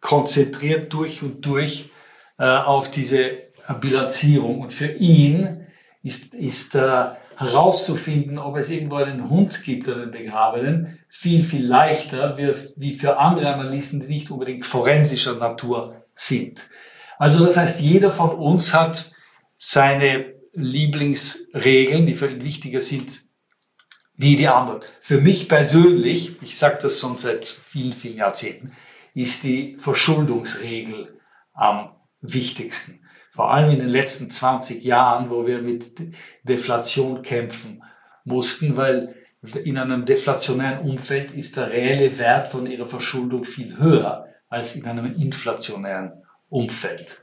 konzentriert 0.00 0.92
durch 0.92 1.22
und 1.22 1.44
durch 1.46 1.90
äh, 2.38 2.44
auf 2.44 2.90
diese 2.90 3.50
Bilanzierung. 3.80 4.60
Und 4.60 4.72
für 4.72 4.92
ihn 4.92 5.66
ist, 6.02 6.34
ist 6.34 6.74
äh, 6.74 7.06
herauszufinden, 7.40 8.38
ob 8.38 8.56
es 8.58 8.68
irgendwo 8.68 8.96
einen 8.96 9.30
Hund 9.30 9.64
gibt, 9.64 9.88
einen 9.88 10.10
Begrabenen, 10.10 10.98
viel, 11.08 11.42
viel 11.42 11.66
leichter 11.66 12.36
wie, 12.76 12.94
für 12.94 13.18
andere 13.18 13.54
Analysten, 13.54 14.00
die 14.00 14.06
nicht 14.06 14.30
unbedingt 14.30 14.66
forensischer 14.66 15.36
Natur 15.36 16.04
sind. 16.14 16.66
Also 17.18 17.44
das 17.44 17.56
heißt, 17.56 17.80
jeder 17.80 18.10
von 18.10 18.30
uns 18.30 18.74
hat 18.74 19.10
seine 19.56 20.34
Lieblingsregeln, 20.52 22.06
die 22.06 22.14
für 22.14 22.30
ihn 22.30 22.44
wichtiger 22.44 22.82
sind 22.82 23.22
wie 24.16 24.36
die 24.36 24.48
anderen. 24.48 24.82
Für 25.00 25.18
mich 25.18 25.48
persönlich, 25.48 26.36
ich 26.42 26.58
sage 26.58 26.78
das 26.82 27.00
schon 27.00 27.16
seit 27.16 27.46
vielen, 27.46 27.94
vielen 27.94 28.18
Jahrzehnten, 28.18 28.72
ist 29.14 29.44
die 29.44 29.78
Verschuldungsregel 29.78 31.18
am 31.54 31.96
wichtigsten. 32.20 32.99
Vor 33.30 33.52
allem 33.52 33.70
in 33.70 33.78
den 33.78 33.88
letzten 33.88 34.28
20 34.28 34.82
Jahren, 34.82 35.30
wo 35.30 35.46
wir 35.46 35.62
mit 35.62 35.92
Deflation 36.42 37.22
kämpfen 37.22 37.82
mussten, 38.24 38.76
weil 38.76 39.14
in 39.64 39.78
einem 39.78 40.04
deflationären 40.04 40.80
Umfeld 40.80 41.30
ist 41.30 41.56
der 41.56 41.70
reelle 41.70 42.18
Wert 42.18 42.48
von 42.48 42.66
ihrer 42.66 42.86
Verschuldung 42.86 43.44
viel 43.44 43.78
höher 43.78 44.26
als 44.48 44.76
in 44.76 44.84
einem 44.86 45.06
inflationären 45.06 46.12
Umfeld. 46.48 47.22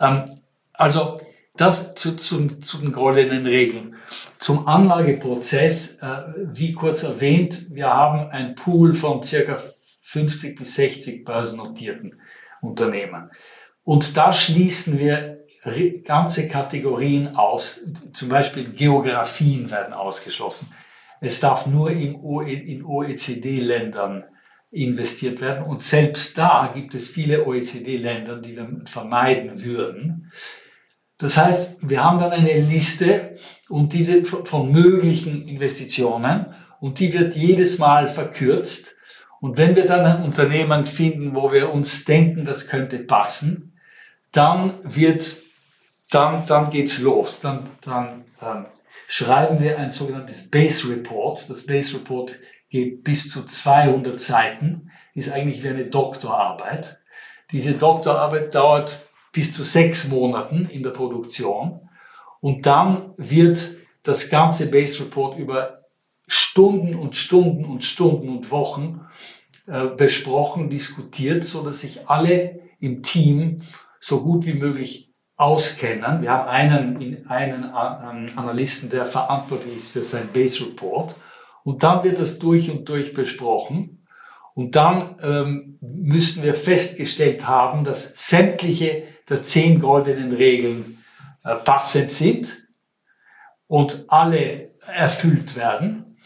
Ähm, 0.00 0.24
also 0.74 1.18
das 1.56 1.94
zu, 1.94 2.16
zu, 2.16 2.46
zu 2.48 2.78
den 2.78 2.92
goldenen 2.92 3.46
Regeln. 3.46 3.96
Zum 4.38 4.68
Anlageprozess, 4.68 5.96
äh, 6.00 6.22
wie 6.52 6.74
kurz 6.74 7.02
erwähnt, 7.02 7.66
wir 7.70 7.86
haben 7.86 8.28
ein 8.30 8.54
Pool 8.54 8.94
von 8.94 9.22
circa 9.22 9.56
50 10.02 10.56
bis 10.56 10.74
60 10.74 11.24
börsennotierten 11.24 12.20
Unternehmen. 12.60 13.30
Und 13.86 14.16
da 14.16 14.32
schließen 14.32 14.98
wir 14.98 15.44
ganze 16.02 16.48
Kategorien 16.48 17.36
aus. 17.36 17.82
Zum 18.12 18.28
Beispiel 18.28 18.64
Geografien 18.72 19.70
werden 19.70 19.94
ausgeschlossen. 19.94 20.72
Es 21.20 21.38
darf 21.38 21.66
nur 21.66 21.92
in 21.92 22.16
OECD-Ländern 22.84 24.24
investiert 24.72 25.40
werden. 25.40 25.64
Und 25.64 25.84
selbst 25.84 26.36
da 26.36 26.72
gibt 26.74 26.96
es 26.96 27.06
viele 27.06 27.46
OECD-Länder, 27.46 28.40
die 28.40 28.56
wir 28.56 28.82
vermeiden 28.86 29.62
würden. 29.62 30.32
Das 31.18 31.36
heißt, 31.36 31.76
wir 31.82 32.02
haben 32.02 32.18
dann 32.18 32.32
eine 32.32 32.58
Liste 32.58 33.36
und 33.68 33.92
diese 33.92 34.24
von 34.24 34.72
möglichen 34.72 35.46
Investitionen 35.46 36.46
und 36.80 36.98
die 36.98 37.12
wird 37.12 37.36
jedes 37.36 37.78
Mal 37.78 38.08
verkürzt. 38.08 38.96
Und 39.40 39.58
wenn 39.58 39.76
wir 39.76 39.86
dann 39.86 40.04
ein 40.04 40.24
Unternehmen 40.24 40.86
finden, 40.86 41.36
wo 41.36 41.52
wir 41.52 41.72
uns 41.72 42.04
denken, 42.04 42.44
das 42.44 42.66
könnte 42.66 42.98
passen, 42.98 43.74
dann 44.36 44.74
wird, 44.82 45.42
dann, 46.10 46.44
dann 46.46 46.70
geht's 46.70 46.98
los. 46.98 47.40
Dann, 47.40 47.68
dann 47.80 48.24
ähm, 48.42 48.66
schreiben 49.08 49.60
wir 49.60 49.78
ein 49.78 49.90
sogenanntes 49.90 50.50
Base 50.50 50.88
Report. 50.88 51.48
Das 51.48 51.66
Base 51.66 51.96
Report 51.96 52.38
geht 52.68 53.02
bis 53.04 53.30
zu 53.30 53.44
200 53.44 54.18
Seiten, 54.18 54.90
ist 55.14 55.30
eigentlich 55.30 55.62
wie 55.62 55.68
eine 55.68 55.86
Doktorarbeit. 55.86 57.00
Diese 57.52 57.74
Doktorarbeit 57.74 58.54
dauert 58.54 59.06
bis 59.32 59.52
zu 59.52 59.62
sechs 59.62 60.08
Monaten 60.08 60.66
in 60.66 60.82
der 60.82 60.90
Produktion. 60.90 61.88
Und 62.40 62.66
dann 62.66 63.14
wird 63.16 63.76
das 64.02 64.28
ganze 64.28 64.66
Base 64.66 65.02
Report 65.02 65.38
über 65.38 65.74
Stunden 66.28 66.94
und 66.94 67.16
Stunden 67.16 67.64
und 67.64 67.84
Stunden 67.84 68.28
und 68.28 68.50
Wochen 68.50 69.06
äh, 69.66 69.86
besprochen, 69.86 70.70
diskutiert, 70.70 71.44
so 71.44 71.62
dass 71.62 71.80
sich 71.80 72.08
alle 72.08 72.60
im 72.80 73.02
Team 73.02 73.62
so 74.06 74.22
gut 74.22 74.46
wie 74.46 74.54
möglich 74.54 75.12
auskennen. 75.36 76.22
Wir 76.22 76.30
haben 76.30 76.48
einen, 76.48 77.26
einen 77.26 77.64
Analysten, 78.38 78.88
der 78.88 79.04
verantwortlich 79.04 79.74
ist 79.74 79.90
für 79.90 80.04
sein 80.04 80.30
Base 80.32 80.64
Report. 80.64 81.16
Und 81.64 81.82
dann 81.82 82.04
wird 82.04 82.20
das 82.20 82.38
durch 82.38 82.70
und 82.70 82.88
durch 82.88 83.12
besprochen. 83.12 84.06
Und 84.54 84.76
dann 84.76 85.16
ähm, 85.22 85.78
müssten 85.80 86.44
wir 86.44 86.54
festgestellt 86.54 87.48
haben, 87.48 87.82
dass 87.82 88.12
sämtliche 88.28 89.02
der 89.28 89.42
zehn 89.42 89.80
goldenen 89.80 90.32
Regeln 90.32 91.02
äh, 91.42 91.56
passend 91.56 92.12
sind 92.12 92.56
und 93.66 94.04
alle 94.06 94.70
erfüllt 94.78 95.56
werden. 95.56 96.16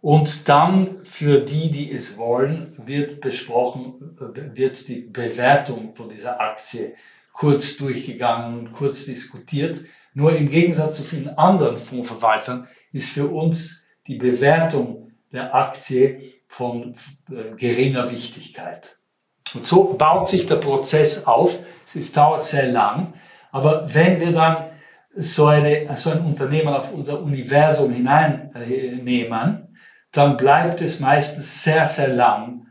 Und 0.00 0.48
dann 0.48 0.98
für 1.04 1.38
die, 1.38 1.70
die 1.70 1.92
es 1.92 2.18
wollen, 2.18 2.72
wird 2.84 3.20
besprochen, 3.20 4.18
äh, 4.20 4.56
wird 4.56 4.88
die 4.88 5.02
Bewertung 5.02 5.94
von 5.94 6.08
dieser 6.08 6.40
Aktie 6.40 6.94
kurz 7.38 7.76
durchgegangen 7.76 8.58
und 8.58 8.72
kurz 8.72 9.04
diskutiert. 9.04 9.82
Nur 10.12 10.34
im 10.36 10.50
Gegensatz 10.50 10.96
zu 10.96 11.04
vielen 11.04 11.28
anderen 11.38 11.78
Fondsverwaltern 11.78 12.66
ist 12.90 13.10
für 13.10 13.28
uns 13.28 13.84
die 14.08 14.16
Bewertung 14.16 15.12
der 15.32 15.54
Aktie 15.54 16.32
von 16.48 16.96
äh, 17.30 17.54
geringer 17.54 18.10
Wichtigkeit. 18.10 18.98
Und 19.54 19.64
so 19.64 19.94
baut 19.94 20.28
sich 20.28 20.46
der 20.46 20.56
Prozess 20.56 21.26
auf. 21.26 21.60
Es 21.94 22.10
dauert 22.10 22.42
sehr 22.42 22.72
lang. 22.72 23.14
Aber 23.52 23.94
wenn 23.94 24.18
wir 24.18 24.32
dann 24.32 24.70
so, 25.12 25.46
eine, 25.46 25.96
so 25.96 26.10
ein 26.10 26.20
Unternehmen 26.20 26.74
auf 26.74 26.92
unser 26.92 27.22
Universum 27.22 27.92
hineinnehmen, 27.92 29.76
dann 30.10 30.36
bleibt 30.36 30.80
es 30.80 30.98
meistens 30.98 31.62
sehr, 31.62 31.84
sehr 31.84 32.08
lang 32.08 32.66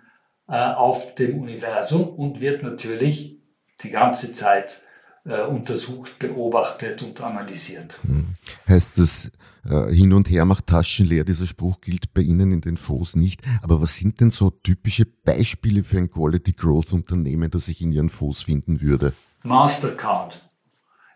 äh, 0.49 0.57
auf 0.57 1.15
dem 1.15 1.39
Universum 1.39 2.09
und 2.09 2.41
wird 2.41 2.63
natürlich 2.63 3.36
die 3.81 3.89
ganze 3.89 4.33
Zeit 4.33 4.81
äh, 5.25 5.41
untersucht, 5.41 6.19
beobachtet 6.19 7.03
und 7.03 7.21
analysiert. 7.21 7.99
Hm. 8.03 8.35
Heißt 8.67 8.99
das, 8.99 9.31
äh, 9.69 9.93
hin 9.93 10.13
und 10.13 10.29
her 10.29 10.45
macht 10.45 10.67
Taschen 10.67 11.05
leer, 11.05 11.25
dieser 11.25 11.45
Spruch 11.45 11.81
gilt 11.81 12.13
bei 12.13 12.21
Ihnen 12.21 12.51
in 12.51 12.61
den 12.61 12.77
Fonds 12.77 13.15
nicht. 13.15 13.41
Aber 13.61 13.81
was 13.81 13.97
sind 13.97 14.21
denn 14.21 14.29
so 14.29 14.49
typische 14.49 15.05
Beispiele 15.05 15.83
für 15.83 15.97
ein 15.97 16.09
Quality 16.09 16.53
Growth 16.53 16.93
Unternehmen, 16.93 17.51
das 17.51 17.67
ich 17.67 17.81
in 17.81 17.91
Ihren 17.91 18.09
Fonds 18.09 18.43
finden 18.43 18.81
würde? 18.81 19.13
Mastercard 19.43 20.49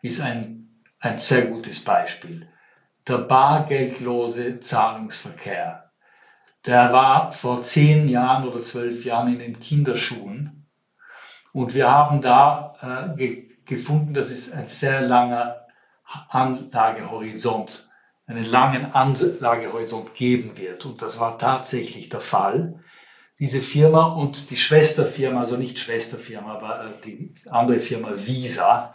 ist 0.01 0.19
ein, 0.21 0.81
ein 0.99 1.17
sehr 1.17 1.45
gutes 1.45 1.79
Beispiel. 1.81 2.47
Der 3.07 3.19
bargeldlose 3.19 4.59
Zahlungsverkehr, 4.59 5.91
der 6.65 6.93
war 6.93 7.31
vor 7.31 7.63
zehn 7.63 8.07
Jahren 8.07 8.47
oder 8.47 8.59
zwölf 8.59 9.05
Jahren 9.05 9.33
in 9.33 9.39
den 9.39 9.59
Kinderschuhen. 9.59 10.60
Und 11.53 11.73
wir 11.73 11.89
haben 11.89 12.21
da 12.21 12.73
äh, 12.81 13.15
ge 13.15 13.47
gefunden, 13.65 14.13
dass 14.13 14.31
es 14.31 14.51
ein 14.51 14.67
sehr 14.67 15.01
langer 15.01 15.67
Anlagehorizont 16.29 17.87
einen 18.31 18.45
langen 18.45 18.93
Anlagehorizont 18.93 20.13
geben 20.13 20.57
wird. 20.57 20.85
Und 20.85 21.01
das 21.01 21.19
war 21.19 21.37
tatsächlich 21.37 22.09
der 22.09 22.21
Fall. 22.21 22.79
Diese 23.39 23.61
Firma 23.61 24.05
und 24.05 24.49
die 24.49 24.55
Schwesterfirma, 24.55 25.39
also 25.39 25.57
nicht 25.57 25.79
Schwesterfirma, 25.79 26.53
aber 26.53 26.85
äh, 26.85 27.01
die 27.03 27.33
andere 27.49 27.79
Firma 27.79 28.09
Visa, 28.15 28.93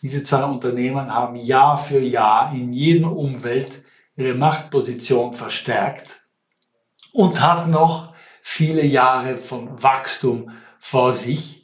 diese 0.00 0.22
zwei 0.22 0.44
Unternehmen 0.44 1.12
haben 1.14 1.36
Jahr 1.36 1.76
für 1.76 2.00
Jahr 2.00 2.52
in 2.52 2.72
jedem 2.72 3.12
Umwelt 3.12 3.82
ihre 4.16 4.34
Machtposition 4.34 5.32
verstärkt 5.32 6.22
und 7.12 7.40
hatten 7.40 7.70
noch 7.70 8.12
viele 8.40 8.84
Jahre 8.84 9.36
von 9.36 9.80
Wachstum 9.82 10.50
vor 10.80 11.12
sich. 11.12 11.61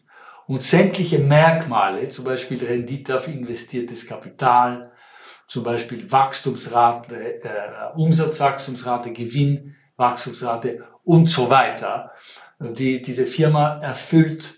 Und 0.49 0.63
sämtliche 0.63 1.19
Merkmale, 1.19 2.09
zum 2.09 2.25
Beispiel 2.25 2.65
Rendite 2.65 3.17
auf 3.17 3.29
investiertes 3.29 4.07
Kapital, 4.07 4.91
zum 5.47 5.63
Beispiel 5.63 6.11
Wachstumsrate, 6.11 7.43
äh, 7.45 7.97
Umsatzwachstumsrate, 7.97 9.13
Gewinnwachstumsrate 9.13 10.85
und 11.05 11.29
so 11.29 11.51
weiter. 11.51 12.13
Die, 12.61 13.03
diese 13.03 13.27
Firma 13.27 13.79
erfüllt 13.79 14.57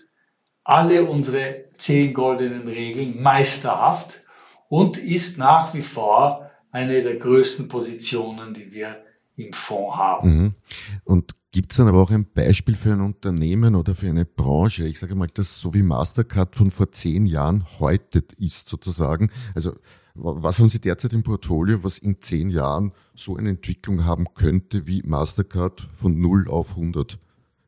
alle 0.63 1.03
unsere 1.03 1.67
zehn 1.73 2.13
goldenen 2.13 2.69
Regeln 2.69 3.21
meisterhaft 3.21 4.21
und 4.69 4.97
ist 4.97 5.37
nach 5.37 5.73
wie 5.73 5.81
vor 5.81 6.49
eine 6.71 7.01
der 7.01 7.17
größten 7.17 7.67
Positionen, 7.67 8.53
die 8.53 8.71
wir 8.71 9.03
im 9.35 9.51
Fonds 9.51 9.97
haben. 9.97 10.29
Mhm. 10.29 10.55
Und 11.03 11.35
gibt 11.51 11.71
es 11.71 11.77
dann 11.77 11.87
aber 11.87 12.01
auch 12.01 12.11
ein 12.11 12.25
Beispiel 12.33 12.75
für 12.75 12.93
ein 12.93 13.01
Unternehmen 13.01 13.75
oder 13.75 13.93
für 13.95 14.09
eine 14.09 14.25
Branche? 14.25 14.87
Ich 14.87 14.99
sage 14.99 15.15
mal, 15.15 15.27
das 15.33 15.59
so 15.59 15.73
wie 15.73 15.83
Mastercard 15.83 16.55
von 16.55 16.71
vor 16.71 16.91
zehn 16.91 17.25
Jahren 17.25 17.65
heute 17.79 18.23
ist 18.37 18.69
sozusagen. 18.69 19.31
Also 19.53 19.75
was 20.13 20.59
haben 20.59 20.69
Sie 20.69 20.79
derzeit 20.79 21.13
im 21.13 21.23
Portfolio, 21.23 21.83
was 21.83 21.97
in 21.97 22.21
zehn 22.21 22.49
Jahren 22.49 22.91
so 23.15 23.37
eine 23.37 23.49
Entwicklung 23.49 24.05
haben 24.05 24.33
könnte 24.33 24.85
wie 24.85 25.01
Mastercard 25.03 25.87
von 25.93 26.19
0 26.19 26.49
auf 26.49 26.71
100 26.71 27.17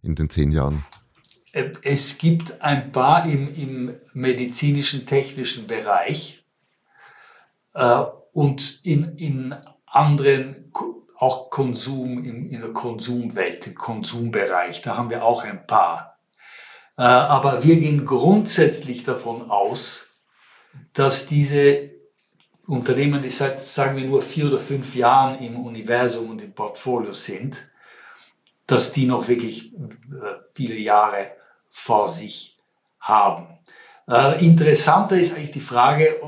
in 0.02 0.16
den 0.16 0.30
zehn 0.30 0.52
Jahren? 0.52 0.84
äh, 1.54 1.72
es 1.84 2.18
gibt 2.18 2.62
ein 2.62 2.92
paar 2.92 3.26
im, 3.26 3.48
im 3.56 3.94
medizinischen, 4.14 5.06
technischen 5.06 5.68
Bereich 5.68 6.44
äh, 7.74 8.04
und 8.34 8.82
in, 8.84 9.16
in 9.16 9.56
anderen, 9.86 10.66
auch 11.18 11.50
Konsum, 11.50 12.24
in, 12.24 12.46
in 12.46 12.62
der 12.62 12.74
Konsumwelt, 12.74 13.68
im 13.68 13.76
Konsumbereich, 13.76 14.82
da 14.82 14.98
haben 14.98 15.10
wir 15.10 15.24
auch 15.24 15.44
ein 15.44 15.66
paar. 15.68 16.20
Äh, 16.98 17.04
aber 17.04 17.64
wir 17.64 17.78
gehen 17.78 18.06
grundsätzlich 18.06 19.04
davon 19.04 19.50
aus, 19.50 20.08
dass 20.94 21.26
diese 21.26 21.92
Unternehmen, 22.68 23.22
die 23.22 23.30
seit, 23.30 23.62
sagen 23.62 23.98
wir, 23.98 24.06
nur 24.06 24.22
vier 24.22 24.48
oder 24.48 24.60
fünf 24.60 24.96
Jahren 24.96 25.40
im 25.40 25.60
Universum 25.60 26.32
und 26.32 26.42
im 26.42 26.54
Portfolio 26.54 27.14
sind, 27.14 27.62
dass 28.68 28.92
die 28.92 29.06
noch 29.06 29.28
wirklich 29.28 29.74
äh, 29.74 29.80
viele 30.54 30.76
Jahre 30.76 31.32
vor 31.70 32.10
sich 32.10 32.58
haben. 33.00 33.60
Äh, 34.08 34.46
interessanter 34.46 35.18
ist 35.18 35.34
eigentlich 35.34 35.52
die 35.52 35.60
Frage, 35.60 36.20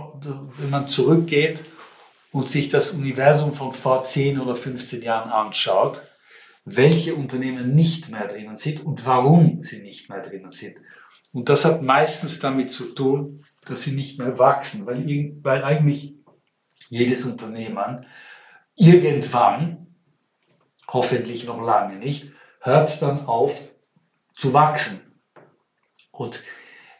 wenn 0.57 0.69
man 0.69 0.87
zurückgeht 0.87 1.61
und 2.35 2.49
sich 2.49 2.67
das 2.67 2.91
Universum 2.91 3.53
von 3.53 3.71
vor 3.71 4.01
10 4.01 4.41
oder 4.41 4.57
15 4.57 5.01
Jahren 5.01 5.31
anschaut, 5.31 6.01
welche 6.65 7.15
Unternehmen 7.15 7.73
nicht 7.73 8.09
mehr 8.09 8.27
drinnen 8.27 8.57
sind 8.57 8.85
und 8.85 9.05
warum 9.05 9.63
sie 9.63 9.81
nicht 9.81 10.09
mehr 10.09 10.19
drinnen 10.19 10.51
sind. 10.51 10.75
Und 11.31 11.47
das 11.47 11.63
hat 11.63 11.81
meistens 11.81 12.41
damit 12.41 12.71
zu 12.71 12.93
tun, 12.93 13.45
dass 13.65 13.83
sie 13.83 13.93
nicht 13.93 14.19
mehr 14.19 14.37
wachsen, 14.37 14.85
weil, 14.85 15.05
weil 15.43 15.63
eigentlich 15.63 16.15
jedes 16.89 17.23
Unternehmen 17.23 18.05
irgendwann, 18.75 19.87
hoffentlich 20.89 21.45
noch 21.45 21.61
lange 21.61 21.95
nicht, 21.95 22.33
hört 22.59 23.01
dann 23.01 23.27
auf 23.27 23.63
zu 24.33 24.51
wachsen. 24.51 24.99
Und 26.11 26.43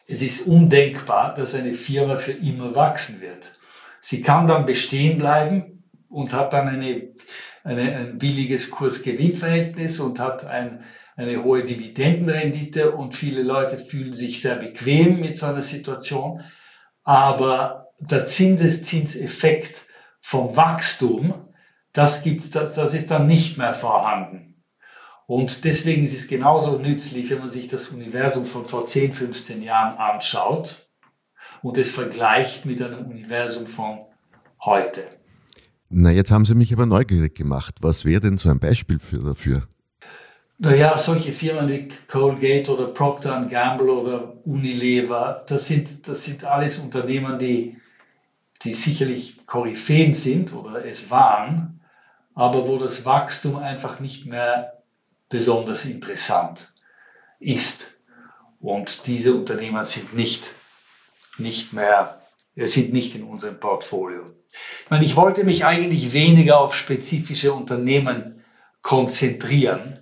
es 0.06 0.22
ist 0.22 0.46
undenkbar, 0.46 1.34
dass 1.34 1.54
eine 1.54 1.74
Firma 1.74 2.16
für 2.16 2.32
immer 2.32 2.74
wachsen 2.74 3.20
wird. 3.20 3.55
Sie 4.08 4.22
kann 4.22 4.46
dann 4.46 4.66
bestehen 4.66 5.18
bleiben 5.18 5.82
und 6.08 6.32
hat 6.32 6.52
dann 6.52 6.68
eine, 6.68 7.12
eine, 7.64 7.96
ein 7.96 8.18
billiges 8.18 8.70
Kurs-Gewinn-Verhältnis 8.70 9.98
und 9.98 10.20
hat 10.20 10.44
ein, 10.44 10.84
eine 11.16 11.42
hohe 11.42 11.64
Dividendenrendite 11.64 12.92
und 12.92 13.16
viele 13.16 13.42
Leute 13.42 13.78
fühlen 13.78 14.14
sich 14.14 14.40
sehr 14.40 14.54
bequem 14.54 15.18
mit 15.18 15.36
so 15.36 15.46
einer 15.46 15.62
Situation. 15.62 16.40
Aber 17.02 17.88
der 17.98 18.24
Zinseszinseffekt 18.24 19.84
vom 20.20 20.56
Wachstum, 20.56 21.48
das, 21.92 22.22
gibt, 22.22 22.54
das 22.54 22.94
ist 22.94 23.10
dann 23.10 23.26
nicht 23.26 23.58
mehr 23.58 23.72
vorhanden. 23.72 24.62
Und 25.26 25.64
deswegen 25.64 26.04
ist 26.04 26.16
es 26.16 26.28
genauso 26.28 26.78
nützlich, 26.78 27.28
wenn 27.30 27.40
man 27.40 27.50
sich 27.50 27.66
das 27.66 27.88
Universum 27.88 28.46
von 28.46 28.66
vor 28.66 28.86
10, 28.86 29.14
15 29.14 29.62
Jahren 29.62 29.98
anschaut 29.98 30.85
und 31.62 31.78
es 31.78 31.90
vergleicht 31.90 32.64
mit 32.64 32.80
einem 32.82 33.06
Universum 33.06 33.66
von 33.66 33.98
heute. 34.64 35.04
Na, 35.88 36.10
jetzt 36.10 36.30
haben 36.30 36.44
Sie 36.44 36.54
mich 36.54 36.72
aber 36.72 36.86
neugierig 36.86 37.34
gemacht. 37.34 37.76
Was 37.80 38.04
wäre 38.04 38.20
denn 38.20 38.38
so 38.38 38.48
ein 38.48 38.58
Beispiel 38.58 38.98
für 38.98 39.18
dafür? 39.18 39.62
Naja, 40.58 40.96
solche 40.96 41.32
Firmen 41.32 41.68
wie 41.68 41.88
Colgate 42.06 42.70
oder 42.70 42.86
Procter 42.86 43.44
Gamble 43.44 43.90
oder 43.90 44.46
Unilever, 44.46 45.44
das 45.46 45.66
sind, 45.66 46.08
das 46.08 46.24
sind 46.24 46.44
alles 46.44 46.78
Unternehmen, 46.78 47.38
die, 47.38 47.76
die 48.62 48.72
sicherlich 48.72 49.44
Koryphäen 49.44 50.14
sind 50.14 50.54
oder 50.54 50.84
es 50.84 51.10
waren, 51.10 51.80
aber 52.34 52.66
wo 52.66 52.78
das 52.78 53.04
Wachstum 53.04 53.56
einfach 53.56 54.00
nicht 54.00 54.24
mehr 54.24 54.82
besonders 55.28 55.84
interessant 55.84 56.72
ist. 57.38 57.86
Und 58.58 59.06
diese 59.06 59.34
Unternehmen 59.34 59.84
sind 59.84 60.14
nicht, 60.14 60.50
nicht 61.38 61.72
mehr, 61.72 62.20
sind 62.54 62.92
nicht 62.92 63.14
in 63.14 63.24
unserem 63.24 63.60
Portfolio. 63.60 64.24
Ich 64.84 64.90
meine, 64.90 65.04
ich 65.04 65.16
wollte 65.16 65.44
mich 65.44 65.64
eigentlich 65.64 66.12
weniger 66.12 66.60
auf 66.60 66.74
spezifische 66.74 67.52
Unternehmen 67.52 68.44
konzentrieren 68.82 69.98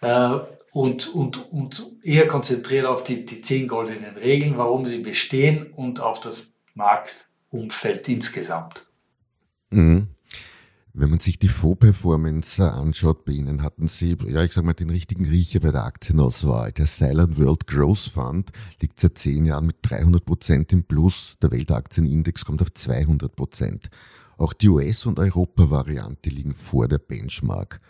äh, 0.00 0.38
und, 0.72 1.14
und, 1.14 1.50
und 1.50 1.86
eher 2.02 2.26
konzentriert 2.26 2.86
auf 2.86 3.02
die, 3.02 3.24
die 3.24 3.40
zehn 3.40 3.66
goldenen 3.66 4.16
Regeln, 4.16 4.58
warum 4.58 4.86
sie 4.86 4.98
bestehen 4.98 5.72
und 5.72 6.00
auf 6.00 6.20
das 6.20 6.52
Marktumfeld 6.74 8.08
insgesamt. 8.08 8.86
Mhm. 9.70 10.13
Wenn 10.96 11.10
man 11.10 11.18
sich 11.18 11.40
die 11.40 11.48
Fonds-Performance 11.48 12.70
anschaut, 12.70 13.24
bei 13.24 13.32
Ihnen 13.32 13.62
hatten 13.62 13.88
Sie, 13.88 14.16
ja, 14.28 14.44
ich 14.44 14.52
sag 14.52 14.64
mal, 14.64 14.74
den 14.74 14.90
richtigen 14.90 15.24
Riecher 15.24 15.58
bei 15.58 15.72
der 15.72 15.84
Aktienauswahl. 15.84 16.70
Der 16.70 16.86
Silent 16.86 17.36
World 17.36 17.66
Growth 17.66 18.12
Fund 18.14 18.52
liegt 18.80 19.00
seit 19.00 19.18
zehn 19.18 19.44
Jahren 19.44 19.66
mit 19.66 19.78
300 19.82 20.24
Prozent 20.24 20.72
im 20.72 20.84
Plus. 20.84 21.34
Der 21.42 21.50
Weltaktienindex 21.50 22.44
kommt 22.44 22.62
auf 22.62 22.72
200 22.72 23.34
Prozent. 23.34 23.90
Auch 24.38 24.52
die 24.52 24.68
US- 24.68 25.04
und 25.04 25.18
Europa-Variante 25.18 26.30
liegen 26.30 26.54
vor 26.54 26.86
der 26.86 26.98
Benchmark. 26.98 27.80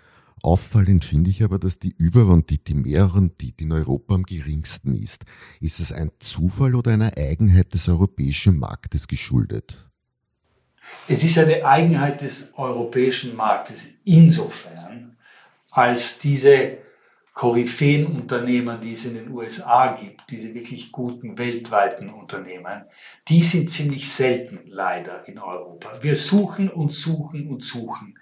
Auffallend 0.42 1.04
finde 1.04 1.28
ich 1.28 1.44
aber, 1.44 1.58
dass 1.58 1.78
die 1.78 1.94
Überrendite, 1.98 2.72
die 2.72 2.74
Mehrrendite 2.74 3.64
in 3.64 3.72
Europa 3.72 4.14
am 4.14 4.22
geringsten 4.22 4.94
ist. 4.94 5.24
Ist 5.60 5.78
es 5.78 5.92
ein 5.92 6.10
Zufall 6.20 6.74
oder 6.74 6.92
eine 6.92 7.14
Eigenheit 7.18 7.74
des 7.74 7.86
europäischen 7.86 8.58
Marktes 8.58 9.08
geschuldet? 9.08 9.90
Es 11.06 11.22
ist 11.22 11.38
eine 11.38 11.64
Eigenheit 11.64 12.20
des 12.20 12.52
europäischen 12.56 13.36
Marktes 13.36 13.90
insofern, 14.04 15.16
als 15.70 16.18
diese 16.18 16.78
Koryphäenunternehmen, 17.34 18.80
die 18.80 18.94
es 18.94 19.04
in 19.04 19.14
den 19.14 19.30
USA 19.30 19.88
gibt, 19.88 20.30
diese 20.30 20.54
wirklich 20.54 20.92
guten 20.92 21.36
weltweiten 21.36 22.08
Unternehmen, 22.08 22.84
die 23.28 23.42
sind 23.42 23.68
ziemlich 23.70 24.10
selten 24.10 24.60
leider 24.66 25.26
in 25.26 25.40
Europa. 25.40 25.98
Wir 26.00 26.14
suchen 26.14 26.70
und 26.70 26.92
suchen 26.92 27.48
und 27.48 27.62
suchen. 27.62 28.16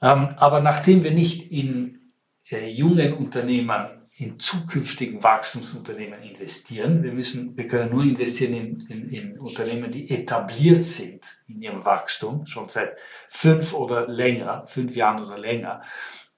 Ähm, 0.00 0.28
aber 0.36 0.60
nachdem 0.60 1.02
wir 1.02 1.10
nicht 1.10 1.50
in 1.50 2.12
äh, 2.50 2.68
jungen 2.70 3.14
Unternehmen 3.14 3.95
in 4.18 4.38
zukünftigen 4.38 5.22
Wachstumsunternehmen 5.22 6.22
investieren. 6.22 7.02
Wir 7.02 7.12
müssen, 7.12 7.56
wir 7.56 7.66
können 7.66 7.90
nur 7.90 8.02
investieren 8.02 8.54
in, 8.54 8.78
in, 8.88 9.04
in, 9.10 9.38
Unternehmen, 9.38 9.90
die 9.90 10.10
etabliert 10.10 10.84
sind 10.84 11.36
in 11.48 11.60
ihrem 11.60 11.84
Wachstum, 11.84 12.46
schon 12.46 12.68
seit 12.68 12.96
fünf 13.28 13.74
oder 13.74 14.08
länger, 14.08 14.66
fünf 14.66 14.96
Jahren 14.96 15.22
oder 15.22 15.36
länger. 15.36 15.82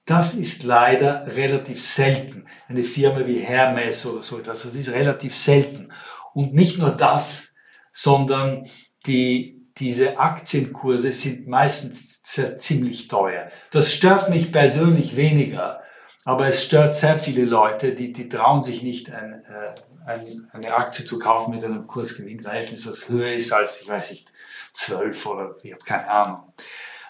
Das 0.03 0.33
ist 0.33 0.63
leider 0.63 1.25
relativ 1.37 1.81
selten. 1.81 2.45
Eine 2.67 2.83
Firma 2.83 3.25
wie 3.25 3.39
Hermes 3.39 4.05
oder 4.05 4.21
so 4.21 4.39
etwas, 4.39 4.63
das 4.63 4.75
ist 4.75 4.89
relativ 4.89 5.33
selten. 5.33 5.93
Und 6.33 6.53
nicht 6.53 6.79
nur 6.79 6.91
das, 6.91 7.53
sondern 7.93 8.67
die, 9.05 9.59
diese 9.77 10.17
Aktienkurse 10.19 11.13
sind 11.13 11.47
meistens 11.47 12.23
ziemlich 12.23 13.07
teuer. 13.07 13.49
Das 13.71 13.93
stört 13.93 14.29
mich 14.29 14.51
persönlich 14.51 15.15
weniger, 15.15 15.81
aber 16.29 16.45
es 16.45 16.63
stört 16.63 16.93
sehr 16.93 17.17
viele 17.17 17.43
Leute, 17.43 17.95
die, 17.95 18.13
die 18.13 18.29
trauen 18.29 18.61
sich 18.61 18.83
nicht, 18.83 19.11
ein, 19.11 19.43
äh, 19.45 20.05
ein, 20.05 20.47
eine 20.51 20.75
Aktie 20.75 21.03
zu 21.03 21.17
kaufen 21.17 21.49
mit 21.49 21.63
einem 21.63 21.87
Kursgewinnverhältnis, 21.87 22.85
das 22.85 23.09
höher 23.09 23.33
ist 23.33 23.51
als, 23.51 23.81
ich 23.81 23.87
weiß 23.87 24.11
nicht, 24.11 24.31
12 24.73 25.25
oder 25.25 25.55
ich 25.63 25.73
habe 25.73 25.83
keine 25.83 26.07
Ahnung. 26.07 26.53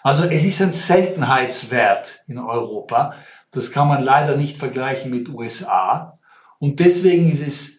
Also 0.02 0.24
es 0.24 0.42
ist 0.46 0.62
ein 0.62 0.72
Seltenheitswert 0.72 2.22
in 2.28 2.38
Europa. 2.38 3.14
Das 3.50 3.70
kann 3.70 3.88
man 3.88 4.02
leider 4.02 4.36
nicht 4.36 4.56
vergleichen 4.56 5.10
mit 5.10 5.28
USA. 5.28 6.18
Und 6.58 6.80
deswegen 6.80 7.30
ist 7.30 7.46
es 7.46 7.72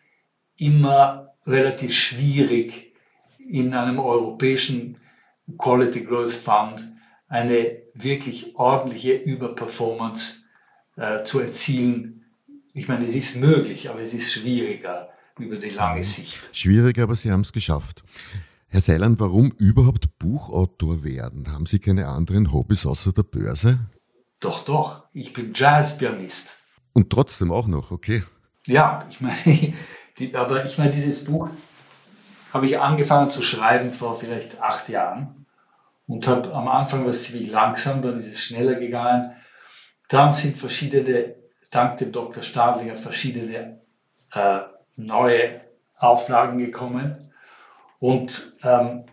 immer 0.58 1.34
relativ 1.48 1.98
schwierig, 1.98 2.94
in 3.40 3.74
einem 3.74 3.98
europäischen 3.98 5.02
Quality 5.58 6.04
Growth 6.04 6.34
Fund 6.34 6.88
eine 7.28 7.82
wirklich 7.96 8.56
ordentliche 8.56 9.14
Überperformance 9.14 10.41
äh, 11.02 11.24
zu 11.24 11.40
erzielen. 11.40 12.26
Ich 12.74 12.88
meine, 12.88 13.06
es 13.06 13.16
ist 13.16 13.36
möglich, 13.36 13.90
aber 13.90 14.00
es 14.02 14.14
ist 14.14 14.32
schwieriger 14.32 15.10
über 15.40 15.58
die 15.58 15.72
lange 15.72 16.00
mhm. 16.00 16.04
Sicht. 16.04 16.38
Schwieriger, 16.52 17.04
aber 17.04 17.16
Sie 17.16 17.32
haben 17.32 17.42
es 17.42 17.52
geschafft. 17.52 18.04
Herr 18.68 18.82
Seiland, 18.82 19.20
warum 19.20 19.52
überhaupt 19.58 20.18
Buchautor 20.20 21.04
werden? 21.04 21.52
Haben 21.52 21.66
Sie 21.66 21.80
keine 21.80 22.08
anderen 22.08 22.54
Hobbys 22.54 22.86
außer 22.86 23.12
der 23.12 23.24
Börse? 23.24 23.80
Doch, 24.40 24.64
doch. 24.64 25.04
Ich 25.12 25.34
bin 25.34 25.52
Jazzpianist. 25.54 26.56
Und 26.94 27.10
trotzdem 27.10 27.52
auch 27.52 27.68
noch, 27.68 27.92
okay. 27.92 28.24
Ja, 28.68 29.06
ich 29.10 29.20
meine, 29.22 29.36
die, 30.20 30.36
aber 30.36 30.66
ich 30.66 30.78
meine, 30.78 30.92
dieses 30.92 31.26
Buch 31.26 31.50
habe 32.54 32.68
ich 32.68 32.80
angefangen 32.80 33.30
zu 33.32 33.42
schreiben 33.42 33.92
vor 33.92 34.16
vielleicht 34.16 34.62
acht 34.62 34.88
Jahren 34.88 35.48
und 36.06 36.28
habe 36.28 36.54
am 36.54 36.68
Anfang 36.68 37.06
was 37.06 37.24
ziemlich 37.24 37.50
langsam, 37.50 38.02
dann 38.02 38.20
ist 38.20 38.28
es 38.28 38.44
schneller 38.44 38.76
gegangen. 38.76 39.32
Dann 40.12 40.34
sind 40.34 40.58
verschiedene, 40.58 41.36
dank 41.72 41.96
dem 41.96 42.12
Dr. 42.12 42.44
Stadlinger, 42.44 42.98
verschiedene 42.98 43.80
äh, 44.34 44.60
neue 44.98 45.62
Auflagen 45.96 46.58
gekommen. 46.58 47.16
Und 48.00 48.52
ähm, 48.62 49.06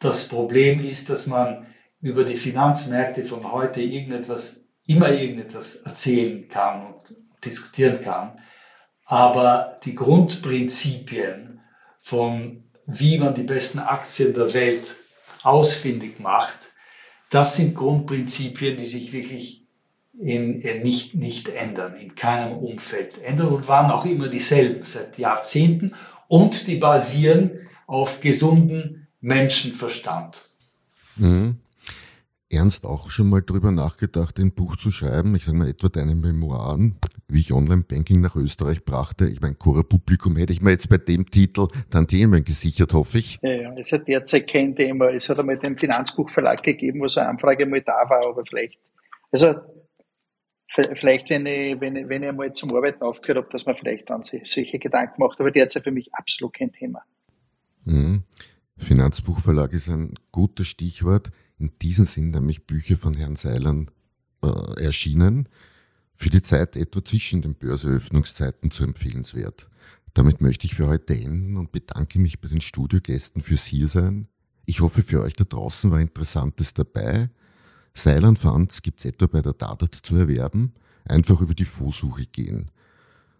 das 0.00 0.26
Problem 0.26 0.84
ist, 0.84 1.08
dass 1.08 1.28
man 1.28 1.68
über 2.00 2.24
die 2.24 2.36
Finanzmärkte 2.36 3.24
von 3.24 3.52
heute 3.52 3.80
irgendetwas, 3.80 4.64
immer 4.88 5.10
irgendetwas 5.10 5.76
erzählen 5.76 6.48
kann 6.48 6.86
und 6.86 7.16
diskutieren 7.44 8.00
kann. 8.00 8.40
Aber 9.04 9.78
die 9.84 9.94
Grundprinzipien 9.94 11.60
von 12.00 12.64
wie 12.86 13.18
man 13.18 13.36
die 13.36 13.44
besten 13.44 13.78
Aktien 13.78 14.34
der 14.34 14.52
Welt 14.52 14.96
ausfindig 15.44 16.18
macht, 16.18 16.72
das 17.30 17.54
sind 17.54 17.76
Grundprinzipien, 17.76 18.76
die 18.76 18.84
sich 18.84 19.12
wirklich 19.12 19.61
in, 20.14 20.54
in 20.54 20.82
nicht, 20.82 21.14
nicht 21.14 21.48
ändern, 21.48 21.94
in 21.94 22.14
keinem 22.14 22.52
Umfeld 22.52 23.22
ändern 23.22 23.48
und 23.48 23.68
waren 23.68 23.90
auch 23.90 24.04
immer 24.04 24.28
dieselben 24.28 24.82
seit 24.82 25.18
Jahrzehnten 25.18 25.92
und 26.28 26.66
die 26.66 26.76
basieren 26.76 27.68
auf 27.86 28.20
gesunden 28.20 29.08
Menschenverstand. 29.20 30.48
Mhm. 31.16 31.56
Ernst 32.50 32.84
auch 32.84 33.08
schon 33.08 33.30
mal 33.30 33.40
drüber 33.40 33.72
nachgedacht, 33.72 34.38
ein 34.38 34.52
Buch 34.52 34.76
zu 34.76 34.90
schreiben? 34.90 35.34
Ich 35.34 35.46
sage 35.46 35.56
mal 35.56 35.68
etwa 35.68 35.88
deine 35.88 36.14
Memoiren, 36.14 36.96
wie 37.26 37.40
ich 37.40 37.52
Online-Banking 37.54 38.20
nach 38.20 38.36
Österreich 38.36 38.84
brachte. 38.84 39.26
Ich 39.26 39.40
meine, 39.40 39.54
Cora 39.54 39.82
Publikum 39.82 40.36
hätte 40.36 40.52
ich 40.52 40.60
mir 40.60 40.72
jetzt 40.72 40.90
bei 40.90 40.98
dem 40.98 41.30
Titel 41.30 41.68
Tantiemen 41.88 42.44
gesichert, 42.44 42.92
hoffe 42.92 43.18
ich. 43.18 43.38
Ja, 43.40 43.52
ja, 43.52 43.72
ist 43.72 43.90
ja 43.90 43.96
derzeit 43.96 44.50
kein 44.50 44.76
Thema. 44.76 45.06
Es 45.10 45.30
hat 45.30 45.38
einmal 45.38 45.56
den 45.56 45.78
Finanzbuchverlag 45.78 46.62
gegeben, 46.62 47.00
wo 47.00 47.08
so 47.08 47.20
eine 47.20 47.30
Anfrage 47.30 47.64
mal 47.64 47.80
da 47.80 48.04
war, 48.10 48.28
aber 48.28 48.44
vielleicht, 48.44 48.78
also 49.30 49.54
vielleicht, 50.72 51.30
wenn 51.30 51.46
ich, 51.46 51.80
wenn 51.80 51.96
ich, 51.96 52.08
wenn 52.08 52.22
ich 52.22 52.28
einmal 52.28 52.52
zum 52.52 52.74
Arbeiten 52.74 53.02
aufgehört 53.02 53.44
habe, 53.44 53.52
dass 53.52 53.66
man 53.66 53.76
vielleicht 53.76 54.10
dann 54.10 54.22
solche 54.22 54.78
Gedanken 54.78 55.22
macht, 55.22 55.40
aber 55.40 55.50
derzeit 55.50 55.84
für 55.84 55.90
mich 55.90 56.14
absolut 56.14 56.54
kein 56.54 56.72
Thema. 56.72 57.02
Mhm. 57.84 58.22
Finanzbuchverlag 58.78 59.72
ist 59.72 59.88
ein 59.88 60.14
gutes 60.32 60.68
Stichwort. 60.68 61.30
In 61.58 61.72
diesem 61.80 62.06
Sinn 62.06 62.30
nämlich 62.30 62.66
Bücher 62.66 62.96
von 62.96 63.14
Herrn 63.14 63.36
Seilern 63.36 63.90
äh, 64.42 64.82
erschienen. 64.82 65.48
Für 66.14 66.30
die 66.30 66.42
Zeit 66.42 66.76
etwa 66.76 67.04
zwischen 67.04 67.42
den 67.42 67.54
Börseöffnungszeiten 67.54 68.70
zu 68.70 68.84
empfehlenswert. 68.84 69.68
Damit 70.14 70.40
möchte 70.40 70.66
ich 70.66 70.74
für 70.74 70.88
heute 70.88 71.14
enden 71.14 71.56
und 71.56 71.72
bedanke 71.72 72.18
mich 72.18 72.40
bei 72.40 72.48
den 72.48 72.60
Studiogästen 72.60 73.40
fürs 73.40 73.64
Hiersein. 73.64 74.28
Ich 74.66 74.80
hoffe, 74.80 75.02
für 75.02 75.22
euch 75.22 75.34
da 75.34 75.44
draußen 75.44 75.90
war 75.90 76.00
Interessantes 76.00 76.74
dabei. 76.74 77.30
Seilern 77.94 78.36
Funds 78.36 78.82
gibt's 78.82 79.04
etwa 79.04 79.26
bei 79.26 79.42
der 79.42 79.52
Dadat 79.52 79.94
zu 79.94 80.16
erwerben. 80.16 80.74
Einfach 81.04 81.40
über 81.40 81.54
die 81.54 81.64
Vorsuche 81.64 82.26
gehen. 82.26 82.70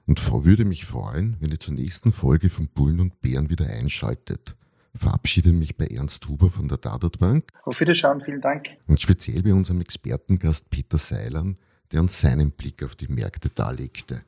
Und 0.07 0.21
würde 0.45 0.65
mich 0.65 0.85
freuen, 0.85 1.37
wenn 1.41 1.51
ihr 1.51 1.61
zur 1.61 1.75
nächsten 1.75 2.13
Folge 2.13 2.51
von 2.51 2.69
Bullen 2.69 3.01
und 3.01 3.21
Bären 3.23 3.51
wieder 3.51 3.67
einschaltet 3.67 4.57
verabschiede 4.95 5.53
mich 5.53 5.77
bei 5.77 5.87
Ernst 5.87 6.29
Huber 6.29 6.51
von 6.51 6.69
der 6.69 6.79
Dadat 6.79 7.19
Bank. 7.19 7.49
Auf 7.65 7.81
Wiederschauen, 7.81 8.21
vielen 8.21 8.41
Dank. 8.41 8.71
Und 8.87 9.01
speziell 9.01 9.43
bei 9.43 9.53
unserem 9.53 9.81
Expertengast 9.81 10.71
Peter 10.71 10.99
Seilern, 10.99 11.57
der 11.93 12.01
uns 12.01 12.21
seinen 12.21 12.53
Blick 12.53 12.83
auf 12.83 12.97
die 12.97 13.09
Märkte 13.09 13.49
darlegte. 13.49 14.23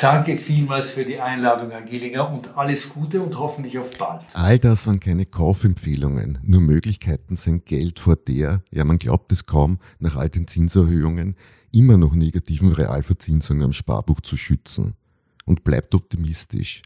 Danke 0.00 0.38
vielmals 0.38 0.92
für 0.92 1.04
die 1.04 1.18
Einladung, 1.18 1.70
Herr 1.70 1.82
Gillinger, 1.82 2.30
und 2.30 2.56
alles 2.56 2.90
Gute 2.90 3.20
und 3.20 3.36
hoffentlich 3.36 3.80
auf 3.80 3.98
bald. 3.98 4.22
All 4.32 4.56
das 4.60 4.86
waren 4.86 5.00
keine 5.00 5.26
Kaufempfehlungen, 5.26 6.38
nur 6.44 6.60
Möglichkeiten, 6.60 7.34
sein 7.34 7.64
Geld 7.64 7.98
vor 7.98 8.14
der, 8.14 8.62
ja 8.70 8.84
man 8.84 8.98
glaubt 8.98 9.32
es 9.32 9.44
kaum, 9.44 9.80
nach 9.98 10.14
all 10.14 10.28
den 10.28 10.46
Zinserhöhungen, 10.46 11.34
immer 11.72 11.96
noch 11.96 12.14
negativen 12.14 12.70
Realverzinsung 12.70 13.60
am 13.60 13.72
Sparbuch 13.72 14.20
zu 14.20 14.36
schützen. 14.36 14.94
Und 15.46 15.64
bleibt 15.64 15.92
optimistisch. 15.96 16.82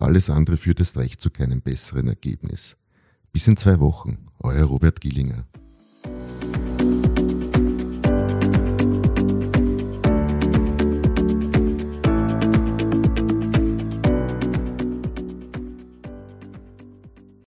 Alles 0.00 0.28
andere 0.28 0.56
führt 0.56 0.80
erst 0.80 0.98
recht 0.98 1.20
zu 1.20 1.30
keinem 1.30 1.60
besseren 1.60 2.08
Ergebnis. 2.08 2.76
Bis 3.32 3.46
in 3.46 3.56
zwei 3.56 3.78
Wochen, 3.78 4.26
euer 4.40 4.64
Robert 4.64 5.00
Gillinger. 5.00 5.46